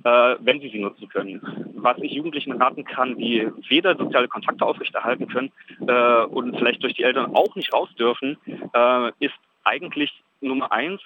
äh, 0.03 0.35
wenn 0.39 0.59
sie 0.59 0.69
sie 0.69 0.79
nutzen 0.79 1.07
können. 1.09 1.41
Was 1.75 1.97
ich 1.99 2.11
Jugendlichen 2.11 2.53
raten 2.61 2.85
kann, 2.85 3.17
die 3.17 3.49
weder 3.69 3.95
soziale 3.95 4.27
Kontakte 4.27 4.65
aufrechterhalten 4.65 5.27
können 5.27 5.51
äh, 5.87 6.23
und 6.25 6.57
vielleicht 6.57 6.83
durch 6.83 6.93
die 6.93 7.03
Eltern 7.03 7.35
auch 7.35 7.55
nicht 7.55 7.73
raus 7.73 7.89
dürfen, 7.97 8.37
äh, 8.73 9.11
ist 9.19 9.35
eigentlich 9.63 10.11
Nummer 10.41 10.71
eins, 10.71 11.01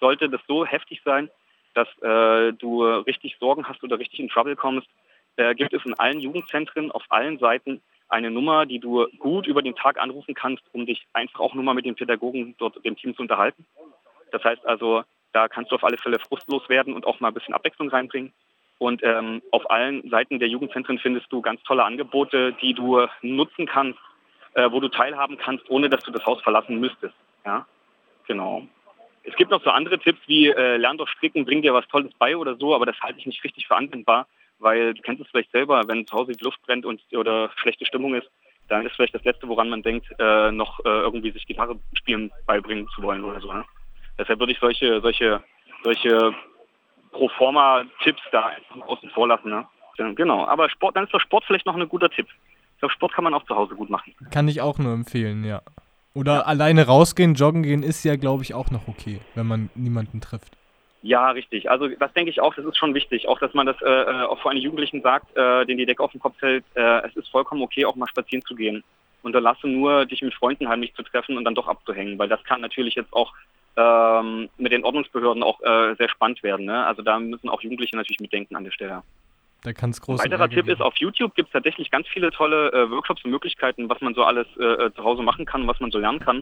sollte 0.00 0.28
das 0.28 0.40
so 0.46 0.64
heftig 0.64 1.02
sein, 1.04 1.30
dass 1.74 1.88
äh, 2.02 2.52
du 2.52 2.84
richtig 2.84 3.36
Sorgen 3.40 3.66
hast 3.66 3.82
oder 3.82 3.98
richtig 3.98 4.20
in 4.20 4.28
Trouble 4.28 4.56
kommst, 4.56 4.88
äh, 5.36 5.54
gibt 5.54 5.72
es 5.72 5.84
in 5.84 5.94
allen 5.94 6.20
Jugendzentren 6.20 6.92
auf 6.92 7.02
allen 7.08 7.38
Seiten 7.38 7.82
eine 8.08 8.30
Nummer, 8.30 8.66
die 8.66 8.78
du 8.78 9.06
gut 9.18 9.46
über 9.46 9.62
den 9.62 9.74
Tag 9.74 9.98
anrufen 9.98 10.34
kannst, 10.34 10.62
um 10.72 10.86
dich 10.86 11.06
einfach 11.12 11.40
auch 11.40 11.54
nur 11.54 11.64
mal 11.64 11.74
mit 11.74 11.84
den 11.84 11.96
Pädagogen 11.96 12.54
dort 12.58 12.76
im 12.84 12.96
Team 12.96 13.16
zu 13.16 13.22
unterhalten. 13.22 13.66
Das 14.30 14.44
heißt 14.44 14.64
also, 14.66 15.02
da 15.34 15.48
kannst 15.48 15.70
du 15.70 15.76
auf 15.76 15.84
alle 15.84 15.98
Fälle 15.98 16.18
frustlos 16.18 16.68
werden 16.68 16.94
und 16.94 17.06
auch 17.06 17.20
mal 17.20 17.28
ein 17.28 17.34
bisschen 17.34 17.54
Abwechslung 17.54 17.90
reinbringen. 17.90 18.32
Und 18.78 19.02
ähm, 19.02 19.42
auf 19.50 19.68
allen 19.70 20.08
Seiten 20.08 20.38
der 20.38 20.48
Jugendzentren 20.48 20.98
findest 20.98 21.30
du 21.32 21.42
ganz 21.42 21.62
tolle 21.64 21.84
Angebote, 21.84 22.52
die 22.62 22.72
du 22.72 23.06
nutzen 23.22 23.66
kannst, 23.66 23.98
äh, 24.54 24.70
wo 24.70 24.80
du 24.80 24.88
teilhaben 24.88 25.36
kannst, 25.36 25.68
ohne 25.68 25.88
dass 25.88 26.02
du 26.04 26.12
das 26.12 26.24
Haus 26.24 26.40
verlassen 26.42 26.80
müsstest. 26.80 27.14
Ja, 27.44 27.66
genau. 28.26 28.66
Es 29.24 29.34
gibt 29.36 29.50
noch 29.50 29.62
so 29.62 29.70
andere 29.70 29.98
Tipps 29.98 30.20
wie 30.26 30.48
äh, 30.48 30.76
lern 30.76 30.98
doch 30.98 31.08
stricken, 31.08 31.44
bring 31.44 31.62
dir 31.62 31.74
was 31.74 31.88
Tolles 31.88 32.12
bei 32.18 32.36
oder 32.36 32.56
so, 32.56 32.74
aber 32.74 32.86
das 32.86 33.00
halte 33.00 33.18
ich 33.18 33.26
nicht 33.26 33.42
richtig 33.42 33.66
für 33.66 33.76
anwendbar, 33.76 34.26
weil 34.58 34.94
du 34.94 35.02
kennst 35.02 35.22
es 35.22 35.28
vielleicht 35.30 35.50
selber, 35.50 35.82
wenn 35.86 36.06
zu 36.06 36.16
Hause 36.16 36.32
die 36.32 36.44
Luft 36.44 36.62
brennt 36.62 36.86
und 36.86 37.00
oder 37.12 37.50
schlechte 37.56 37.86
Stimmung 37.86 38.14
ist, 38.14 38.30
dann 38.68 38.86
ist 38.86 38.94
vielleicht 38.94 39.14
das 39.14 39.24
Letzte, 39.24 39.48
woran 39.48 39.68
man 39.68 39.82
denkt, 39.82 40.06
äh, 40.18 40.52
noch 40.52 40.80
äh, 40.80 40.88
irgendwie 40.88 41.30
sich 41.30 41.46
Gitarre 41.46 41.78
spielen 41.94 42.30
beibringen 42.46 42.88
zu 42.94 43.02
wollen 43.02 43.24
oder 43.24 43.40
so. 43.40 43.52
Ne? 43.52 43.64
Deshalb 44.18 44.38
würde 44.38 44.52
ich 44.52 44.58
solche, 44.58 45.00
solche, 45.00 45.42
solche 45.82 46.34
Proforma-Tipps 47.12 48.22
da 48.32 48.46
einfach 48.46 48.86
außen 48.86 49.10
vor 49.10 49.28
lassen. 49.28 49.50
Ne? 49.50 49.66
Genau, 50.14 50.46
aber 50.46 50.68
Sport, 50.70 50.96
dann 50.96 51.04
ist 51.04 51.14
doch 51.14 51.20
Sport 51.20 51.44
vielleicht 51.46 51.66
noch 51.66 51.76
ein 51.76 51.88
guter 51.88 52.10
Tipp. 52.10 52.26
Ich 52.74 52.80
glaube, 52.80 52.92
Sport 52.92 53.12
kann 53.12 53.24
man 53.24 53.34
auch 53.34 53.44
zu 53.44 53.54
Hause 53.54 53.74
gut 53.74 53.90
machen. 53.90 54.14
Kann 54.30 54.48
ich 54.48 54.60
auch 54.60 54.78
nur 54.78 54.92
empfehlen, 54.92 55.44
ja. 55.44 55.62
Oder 56.14 56.34
ja. 56.34 56.40
alleine 56.42 56.86
rausgehen, 56.86 57.34
joggen 57.34 57.62
gehen 57.62 57.82
ist 57.82 58.04
ja, 58.04 58.16
glaube 58.16 58.42
ich, 58.42 58.54
auch 58.54 58.70
noch 58.70 58.88
okay, 58.88 59.20
wenn 59.34 59.46
man 59.46 59.70
niemanden 59.74 60.20
trifft. 60.20 60.56
Ja, 61.02 61.30
richtig. 61.30 61.70
Also 61.70 61.88
das 61.88 62.12
denke 62.14 62.30
ich 62.30 62.40
auch, 62.40 62.54
das 62.54 62.64
ist 62.64 62.78
schon 62.78 62.94
wichtig. 62.94 63.28
Auch, 63.28 63.38
dass 63.38 63.52
man 63.52 63.66
das 63.66 63.76
äh, 63.82 63.90
äh 63.90 64.22
auch 64.22 64.40
vor 64.40 64.50
allem 64.50 64.60
Jugendlichen 64.60 65.02
sagt, 65.02 65.36
äh, 65.36 65.66
denen 65.66 65.78
die 65.78 65.86
Decke 65.86 66.02
auf 66.02 66.12
den 66.12 66.20
Kopf 66.20 66.40
hält, 66.40 66.64
äh, 66.74 67.06
es 67.06 67.14
ist 67.14 67.28
vollkommen 67.28 67.62
okay, 67.62 67.84
auch 67.84 67.94
mal 67.94 68.08
spazieren 68.08 68.42
zu 68.42 68.54
gehen. 68.54 68.82
Unterlasse 69.22 69.66
nur, 69.66 70.06
dich 70.06 70.22
mit 70.22 70.34
Freunden 70.34 70.68
heimlich 70.68 70.94
zu 70.94 71.02
treffen 71.02 71.36
und 71.36 71.44
dann 71.44 71.54
doch 71.54 71.68
abzuhängen, 71.68 72.18
weil 72.18 72.28
das 72.28 72.42
kann 72.44 72.60
natürlich 72.60 72.94
jetzt 72.94 73.12
auch 73.12 73.32
ähm, 73.76 74.48
mit 74.56 74.72
den 74.72 74.84
Ordnungsbehörden 74.84 75.42
auch 75.42 75.60
äh, 75.60 75.94
sehr 75.96 76.08
spannend 76.08 76.42
werden. 76.42 76.66
Ne? 76.66 76.86
Also 76.86 77.02
da 77.02 77.18
müssen 77.18 77.48
auch 77.48 77.60
Jugendliche 77.62 77.96
natürlich 77.96 78.20
mitdenken 78.20 78.56
an 78.56 78.64
der 78.64 78.70
Stelle. 78.70 79.02
Da 79.62 79.72
kann 79.72 79.90
es 79.90 80.00
groß 80.00 80.20
Ein 80.20 80.30
weiterer 80.30 80.50
Tipp 80.50 80.68
ist, 80.68 80.82
auf 80.82 80.94
YouTube 80.98 81.34
gibt 81.34 81.48
es 81.48 81.52
tatsächlich 81.52 81.90
ganz 81.90 82.06
viele 82.08 82.30
tolle 82.30 82.70
äh, 82.72 82.90
Workshops 82.90 83.24
und 83.24 83.30
Möglichkeiten, 83.30 83.88
was 83.88 84.00
man 84.00 84.14
so 84.14 84.22
alles 84.24 84.46
äh, 84.58 84.64
äh 84.64 84.94
zu 84.94 85.02
Hause 85.02 85.22
machen 85.22 85.46
kann, 85.46 85.66
was 85.66 85.80
man 85.80 85.90
so 85.90 85.98
lernen 85.98 86.20
kann. 86.20 86.38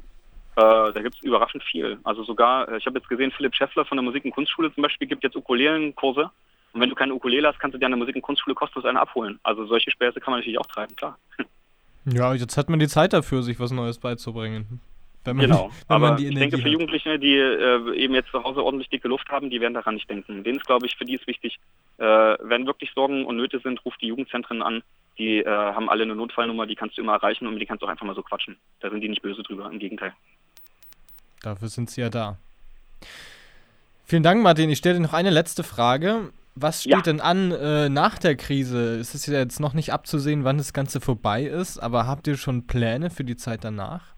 Äh, 0.56 0.92
da 0.92 1.00
gibt 1.00 1.14
es 1.14 1.22
überraschend 1.22 1.62
viel. 1.62 1.98
Also 2.02 2.24
sogar, 2.24 2.68
äh, 2.68 2.78
ich 2.78 2.86
habe 2.86 2.98
jetzt 2.98 3.08
gesehen, 3.08 3.30
Philipp 3.30 3.54
Scheffler 3.54 3.84
von 3.84 3.96
der 3.96 4.02
Musik- 4.02 4.24
und 4.24 4.32
Kunstschule 4.32 4.74
zum 4.74 4.82
Beispiel 4.82 5.06
gibt 5.06 5.22
jetzt 5.22 5.36
Ukulelen-Kurse. 5.36 6.30
Und 6.72 6.80
wenn 6.80 6.88
du 6.88 6.94
keine 6.94 7.14
Ukulele 7.14 7.48
hast, 7.48 7.60
kannst 7.60 7.74
du 7.74 7.78
dir 7.78 7.86
an 7.86 7.92
der 7.92 7.98
Musik- 7.98 8.16
und 8.16 8.22
Kunstschule 8.22 8.54
kostenlos 8.54 8.84
eine 8.84 9.00
abholen. 9.00 9.38
Also 9.42 9.66
solche 9.66 9.90
Späße 9.90 10.20
kann 10.20 10.32
man 10.32 10.40
natürlich 10.40 10.58
auch 10.58 10.66
treiben, 10.66 10.96
klar. 10.96 11.16
Ja, 12.04 12.34
jetzt 12.34 12.56
hat 12.56 12.68
man 12.68 12.80
die 12.80 12.88
Zeit 12.88 13.12
dafür, 13.12 13.42
sich 13.42 13.60
was 13.60 13.70
Neues 13.70 13.98
beizubringen. 13.98 14.80
Wenn 15.24 15.36
man, 15.36 15.46
genau, 15.46 15.70
wenn 15.86 15.96
aber 15.96 16.18
ich 16.18 16.34
denke 16.34 16.58
für 16.58 16.68
Jugendliche, 16.68 17.18
die 17.18 17.36
äh, 17.36 17.94
eben 17.94 18.14
jetzt 18.14 18.30
zu 18.30 18.42
Hause 18.42 18.64
ordentlich 18.64 18.88
dicke 18.88 19.06
Luft 19.06 19.28
haben, 19.28 19.50
die 19.50 19.60
werden 19.60 19.74
daran 19.74 19.94
nicht 19.94 20.10
denken. 20.10 20.42
Denen 20.42 20.58
ist, 20.58 20.66
glaube 20.66 20.86
ich, 20.86 20.96
für 20.96 21.04
die 21.04 21.14
ist 21.14 21.26
wichtig, 21.28 21.58
äh, 21.98 22.04
wenn 22.04 22.66
wirklich 22.66 22.90
Sorgen 22.92 23.24
und 23.24 23.36
Nöte 23.36 23.60
sind, 23.60 23.84
ruft 23.84 24.02
die 24.02 24.08
Jugendzentren 24.08 24.62
an. 24.62 24.82
Die 25.18 25.38
äh, 25.38 25.46
haben 25.46 25.88
alle 25.88 26.02
eine 26.02 26.16
Notfallnummer, 26.16 26.66
die 26.66 26.74
kannst 26.74 26.98
du 26.98 27.02
immer 27.02 27.12
erreichen 27.12 27.46
und 27.46 27.52
mit 27.52 27.62
die 27.62 27.66
kannst 27.66 27.82
du 27.82 27.86
auch 27.86 27.90
einfach 27.90 28.06
mal 28.06 28.16
so 28.16 28.22
quatschen. 28.22 28.56
Da 28.80 28.90
sind 28.90 29.00
die 29.00 29.08
nicht 29.08 29.22
böse 29.22 29.42
drüber, 29.42 29.70
im 29.70 29.78
Gegenteil. 29.78 30.12
Dafür 31.42 31.68
sind 31.68 31.90
sie 31.90 32.00
ja 32.00 32.08
da. 32.08 32.38
Vielen 34.04 34.22
Dank, 34.22 34.42
Martin. 34.42 34.70
Ich 34.70 34.78
stelle 34.78 34.96
dir 34.96 35.02
noch 35.02 35.12
eine 35.12 35.30
letzte 35.30 35.62
Frage. 35.62 36.30
Was 36.54 36.82
steht 36.82 36.92
ja. 36.92 37.00
denn 37.00 37.20
an 37.20 37.50
äh, 37.50 37.88
nach 37.88 38.18
der 38.18 38.36
Krise? 38.36 38.98
Es 38.98 39.14
ist 39.14 39.26
ja 39.26 39.38
jetzt 39.38 39.60
noch 39.60 39.72
nicht 39.72 39.92
abzusehen, 39.92 40.44
wann 40.44 40.58
das 40.58 40.72
Ganze 40.72 41.00
vorbei 41.00 41.44
ist, 41.44 41.78
aber 41.78 42.06
habt 42.06 42.26
ihr 42.26 42.36
schon 42.36 42.66
Pläne 42.66 43.10
für 43.10 43.24
die 43.24 43.36
Zeit 43.36 43.64
danach? 43.64 44.11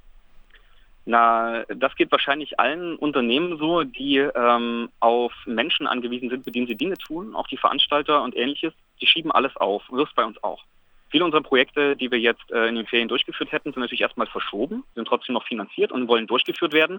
Na, 1.06 1.64
das 1.64 1.94
geht 1.96 2.10
wahrscheinlich 2.10 2.58
allen 2.58 2.96
Unternehmen 2.96 3.58
so, 3.58 3.82
die 3.82 4.16
ähm, 4.16 4.88
auf 5.00 5.32
Menschen 5.44 5.86
angewiesen 5.86 6.30
sind, 6.30 6.46
mit 6.46 6.54
denen 6.54 6.66
sie 6.66 6.76
Dinge 6.76 6.96
tun, 6.96 7.34
auch 7.34 7.46
die 7.46 7.58
Veranstalter 7.58 8.22
und 8.22 8.34
ähnliches, 8.34 8.72
die 9.00 9.06
schieben 9.06 9.30
alles 9.30 9.54
auf. 9.56 9.82
Das 9.90 10.12
bei 10.14 10.24
uns 10.24 10.42
auch. 10.42 10.64
Viele 11.10 11.26
unserer 11.26 11.42
Projekte, 11.42 11.94
die 11.94 12.10
wir 12.10 12.18
jetzt 12.18 12.50
äh, 12.50 12.66
in 12.68 12.74
den 12.74 12.86
Ferien 12.86 13.08
durchgeführt 13.08 13.52
hätten, 13.52 13.72
sind 13.72 13.80
natürlich 13.80 14.00
erstmal 14.00 14.26
verschoben, 14.26 14.82
sind 14.94 15.06
trotzdem 15.06 15.34
noch 15.34 15.46
finanziert 15.46 15.92
und 15.92 16.08
wollen 16.08 16.26
durchgeführt 16.26 16.72
werden. 16.72 16.98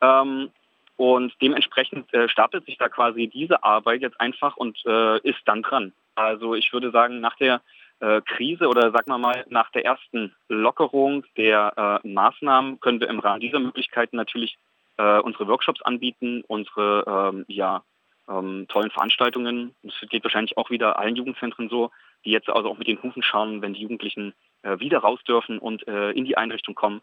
Ähm, 0.00 0.50
und 0.96 1.32
dementsprechend 1.40 2.12
äh, 2.12 2.28
stapelt 2.28 2.66
sich 2.66 2.76
da 2.76 2.88
quasi 2.88 3.28
diese 3.28 3.62
Arbeit 3.62 4.02
jetzt 4.02 4.20
einfach 4.20 4.56
und 4.56 4.76
äh, 4.84 5.18
ist 5.20 5.38
dann 5.44 5.62
dran. 5.62 5.92
Also 6.16 6.56
ich 6.56 6.72
würde 6.72 6.90
sagen, 6.90 7.20
nach 7.20 7.36
der 7.36 7.60
Krise 8.00 8.68
oder 8.68 8.90
sagen 8.92 9.10
wir 9.10 9.18
mal 9.18 9.44
nach 9.48 9.70
der 9.72 9.84
ersten 9.84 10.34
Lockerung 10.48 11.24
der 11.36 12.00
äh, 12.04 12.08
Maßnahmen 12.08 12.80
können 12.80 13.00
wir 13.00 13.08
im 13.08 13.18
Rahmen 13.18 13.40
dieser 13.40 13.58
Möglichkeiten 13.58 14.16
natürlich 14.16 14.56
äh, 14.98 15.18
unsere 15.18 15.48
Workshops 15.48 15.82
anbieten, 15.82 16.44
unsere 16.46 17.32
ähm, 17.32 17.44
ja, 17.48 17.82
ähm, 18.28 18.66
tollen 18.68 18.90
Veranstaltungen. 18.90 19.74
Das 19.82 19.94
geht 20.08 20.24
wahrscheinlich 20.24 20.56
auch 20.56 20.70
wieder 20.70 20.98
allen 20.98 21.16
Jugendzentren 21.16 21.68
so, 21.68 21.90
die 22.24 22.30
jetzt 22.30 22.48
also 22.48 22.70
auch 22.70 22.78
mit 22.78 22.88
den 22.88 23.02
Hufen 23.02 23.22
schauen, 23.22 23.62
wenn 23.62 23.74
die 23.74 23.82
Jugendlichen 23.82 24.34
äh, 24.62 24.78
wieder 24.78 24.98
raus 24.98 25.20
dürfen 25.26 25.58
und 25.58 25.86
äh, 25.88 26.10
in 26.10 26.24
die 26.24 26.36
Einrichtung 26.36 26.74
kommen. 26.74 27.00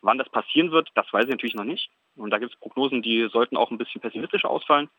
Wann 0.00 0.18
das 0.18 0.28
passieren 0.28 0.70
wird, 0.70 0.90
das 0.94 1.10
weiß 1.12 1.24
ich 1.24 1.30
natürlich 1.30 1.54
noch 1.54 1.64
nicht. 1.64 1.90
Und 2.16 2.30
da 2.30 2.38
gibt 2.38 2.52
es 2.52 2.60
Prognosen, 2.60 3.02
die 3.02 3.28
sollten 3.32 3.56
auch 3.56 3.70
ein 3.70 3.78
bisschen 3.78 4.00
pessimistischer 4.00 4.50
ausfallen. 4.50 4.90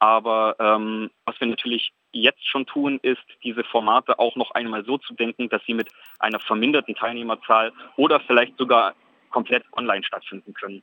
Aber 0.00 0.56
ähm, 0.58 1.10
was 1.26 1.38
wir 1.40 1.46
natürlich 1.46 1.92
jetzt 2.12 2.44
schon 2.48 2.66
tun, 2.66 2.98
ist, 3.02 3.22
diese 3.44 3.62
Formate 3.64 4.18
auch 4.18 4.34
noch 4.34 4.50
einmal 4.52 4.84
so 4.84 4.98
zu 4.98 5.14
denken, 5.14 5.48
dass 5.48 5.62
sie 5.66 5.74
mit 5.74 5.88
einer 6.18 6.40
verminderten 6.40 6.94
Teilnehmerzahl 6.94 7.72
oder 7.96 8.18
vielleicht 8.20 8.56
sogar 8.56 8.94
komplett 9.30 9.62
online 9.76 10.02
stattfinden 10.02 10.54
können. 10.54 10.82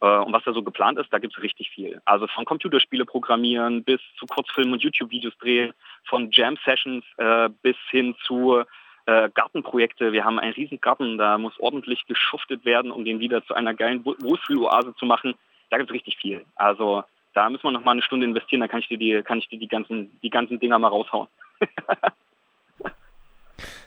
Äh, 0.00 0.06
und 0.06 0.32
was 0.32 0.44
da 0.44 0.52
so 0.52 0.62
geplant 0.62 0.98
ist, 0.98 1.12
da 1.12 1.18
gibt 1.18 1.36
es 1.36 1.42
richtig 1.42 1.70
viel. 1.70 2.00
Also 2.04 2.28
von 2.28 2.44
Computerspiele 2.44 3.04
programmieren 3.04 3.82
bis 3.82 4.00
zu 4.18 4.26
Kurzfilmen 4.26 4.74
und 4.74 4.82
YouTube-Videos 4.82 5.36
drehen, 5.38 5.72
von 6.04 6.30
Jam-Sessions 6.30 7.04
äh, 7.18 7.48
bis 7.62 7.76
hin 7.90 8.14
zu 8.24 8.62
äh, 9.06 9.28
Gartenprojekte. 9.34 10.12
Wir 10.12 10.24
haben 10.24 10.38
einen 10.38 10.54
riesen 10.54 10.80
Garten, 10.80 11.18
da 11.18 11.36
muss 11.36 11.58
ordentlich 11.58 12.06
geschuftet 12.06 12.64
werden, 12.64 12.92
um 12.92 13.04
den 13.04 13.18
wieder 13.18 13.44
zu 13.44 13.54
einer 13.54 13.74
geilen 13.74 14.04
Wohlfühloase 14.04 14.94
zu 14.94 15.04
machen. 15.04 15.34
Da 15.70 15.78
gibt 15.78 15.90
es 15.90 15.94
richtig 15.94 16.16
viel. 16.18 16.44
Also 16.54 17.02
da 17.36 17.50
müssen 17.50 17.64
wir 17.64 17.72
noch 17.72 17.84
mal 17.84 17.92
eine 17.92 18.02
Stunde 18.02 18.24
investieren, 18.26 18.60
dann 18.60 18.70
kann 18.70 18.80
ich 18.80 18.88
dir 18.88 18.96
die, 18.96 19.22
kann 19.22 19.38
ich 19.38 19.48
dir 19.48 19.58
die 19.58 19.68
ganzen, 19.68 20.18
die 20.22 20.30
ganzen 20.30 20.58
Dinger 20.58 20.78
mal 20.78 20.88
raushauen. 20.88 21.28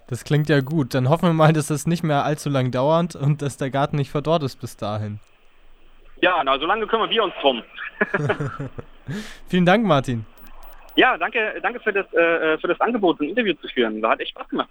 das 0.07 0.23
klingt 0.23 0.49
ja 0.49 0.61
gut. 0.61 0.93
Dann 0.93 1.09
hoffen 1.09 1.29
wir 1.29 1.33
mal, 1.33 1.51
dass 1.51 1.67
das 1.67 1.87
nicht 1.87 2.03
mehr 2.03 2.23
allzu 2.23 2.49
lang 2.49 2.69
dauert 2.71 3.15
und 3.15 3.41
dass 3.41 3.57
der 3.57 3.71
Garten 3.71 3.95
nicht 3.95 4.11
verdorrt 4.11 4.43
ist 4.43 4.61
bis 4.61 4.77
dahin. 4.77 5.19
Ja, 6.21 6.43
na, 6.43 6.59
so 6.59 6.67
lange 6.67 6.85
kümmern 6.85 7.09
wir 7.09 7.23
uns 7.23 7.33
drum. 7.41 7.63
Vielen 9.47 9.65
Dank, 9.65 9.83
Martin. 9.83 10.25
Ja, 10.95 11.17
danke, 11.17 11.59
danke 11.63 11.79
für 11.79 11.93
das, 11.93 12.05
äh, 12.13 12.57
für 12.59 12.67
das 12.67 12.79
Angebot, 12.81 13.19
ein 13.19 13.29
Interview 13.29 13.55
zu 13.55 13.67
führen. 13.69 14.01
Da 14.01 14.11
hat 14.11 14.19
echt 14.19 14.31
Spaß 14.31 14.49
gemacht. 14.49 14.69